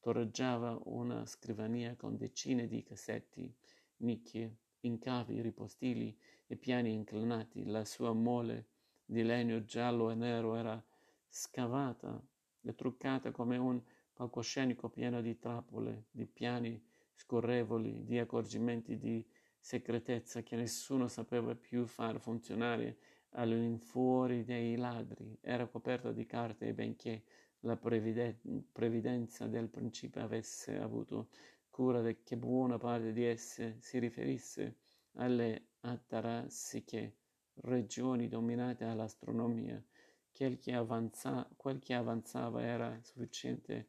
torreggiava 0.00 0.80
una 0.84 1.26
scrivania 1.26 1.96
con 1.96 2.16
decine 2.16 2.66
di 2.66 2.82
cassetti, 2.82 3.54
nicchie, 4.02 4.56
incavi, 4.80 5.40
ripostili 5.40 6.16
e 6.46 6.56
piani 6.56 6.92
inclinati. 6.92 7.64
La 7.64 7.84
sua 7.84 8.12
mole 8.12 8.66
di 9.04 9.22
legno 9.22 9.64
giallo 9.64 10.10
e 10.10 10.14
nero 10.14 10.54
era 10.54 10.82
scavata 11.28 12.22
e 12.62 12.74
truccata 12.74 13.30
come 13.30 13.56
un 13.56 13.80
palcoscenico 14.12 14.88
pieno 14.88 15.20
di 15.20 15.38
trappole, 15.38 16.04
di 16.10 16.26
piani 16.26 16.80
scorrevoli, 17.14 18.04
di 18.04 18.18
accorgimenti 18.18 18.96
di 18.96 19.24
segretezza 19.58 20.42
che 20.42 20.56
nessuno 20.56 21.08
sapeva 21.08 21.54
più 21.54 21.86
far 21.86 22.20
funzionare 22.20 22.98
all'infuori 23.30 24.44
dei 24.44 24.76
ladri. 24.76 25.38
Era 25.40 25.66
coperta 25.66 26.12
di 26.12 26.26
carte 26.26 26.74
benché 26.74 27.24
la 27.60 27.76
previdenza 27.76 29.46
del 29.46 29.68
principe 29.68 30.20
avesse 30.20 30.76
avuto 30.76 31.28
cura 31.72 32.02
che 32.22 32.36
buona 32.36 32.76
parte 32.76 33.14
di 33.14 33.24
esse 33.24 33.76
si 33.80 33.98
riferisse 33.98 34.76
alle 35.14 35.68
atarassiche 35.80 37.16
regioni 37.62 38.28
dominate 38.28 38.84
dall'astronomia. 38.84 39.82
Quel 40.30 40.58
che, 40.58 40.74
avanza, 40.74 41.48
quel 41.56 41.78
che 41.78 41.94
avanzava 41.94 42.62
era 42.62 42.98
sufficiente 43.02 43.88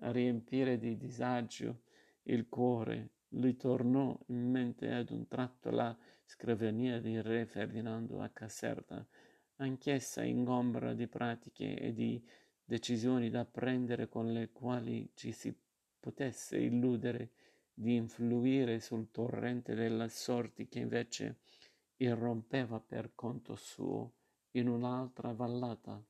a 0.00 0.10
riempire 0.10 0.76
di 0.76 0.96
disagio 0.96 1.82
il 2.24 2.48
cuore. 2.48 3.10
Gli 3.28 3.54
tornò 3.56 4.18
in 4.26 4.50
mente 4.50 4.90
ad 4.92 5.10
un 5.10 5.28
tratto 5.28 5.70
la 5.70 5.96
scrivania 6.24 7.00
di 7.00 7.20
re 7.20 7.46
Ferdinando 7.46 8.20
a 8.20 8.28
Caserta, 8.28 9.06
anch'essa 9.56 10.24
ingombra 10.24 10.94
di 10.94 11.06
pratiche 11.06 11.78
e 11.78 11.92
di 11.92 12.20
decisioni 12.64 13.30
da 13.30 13.44
prendere 13.44 14.08
con 14.08 14.32
le 14.32 14.50
quali 14.50 15.12
ci 15.14 15.30
si 15.30 15.56
potesse 16.00 16.58
illudere 16.58 17.30
di 17.72 17.94
influire 17.94 18.80
sul 18.80 19.10
torrente 19.10 19.74
delle 19.74 20.08
sorti 20.08 20.66
che 20.66 20.80
invece 20.80 21.40
irrompeva 21.96 22.80
per 22.80 23.12
conto 23.14 23.54
suo 23.54 24.14
in 24.52 24.68
un'altra 24.68 25.32
vallata. 25.32 26.02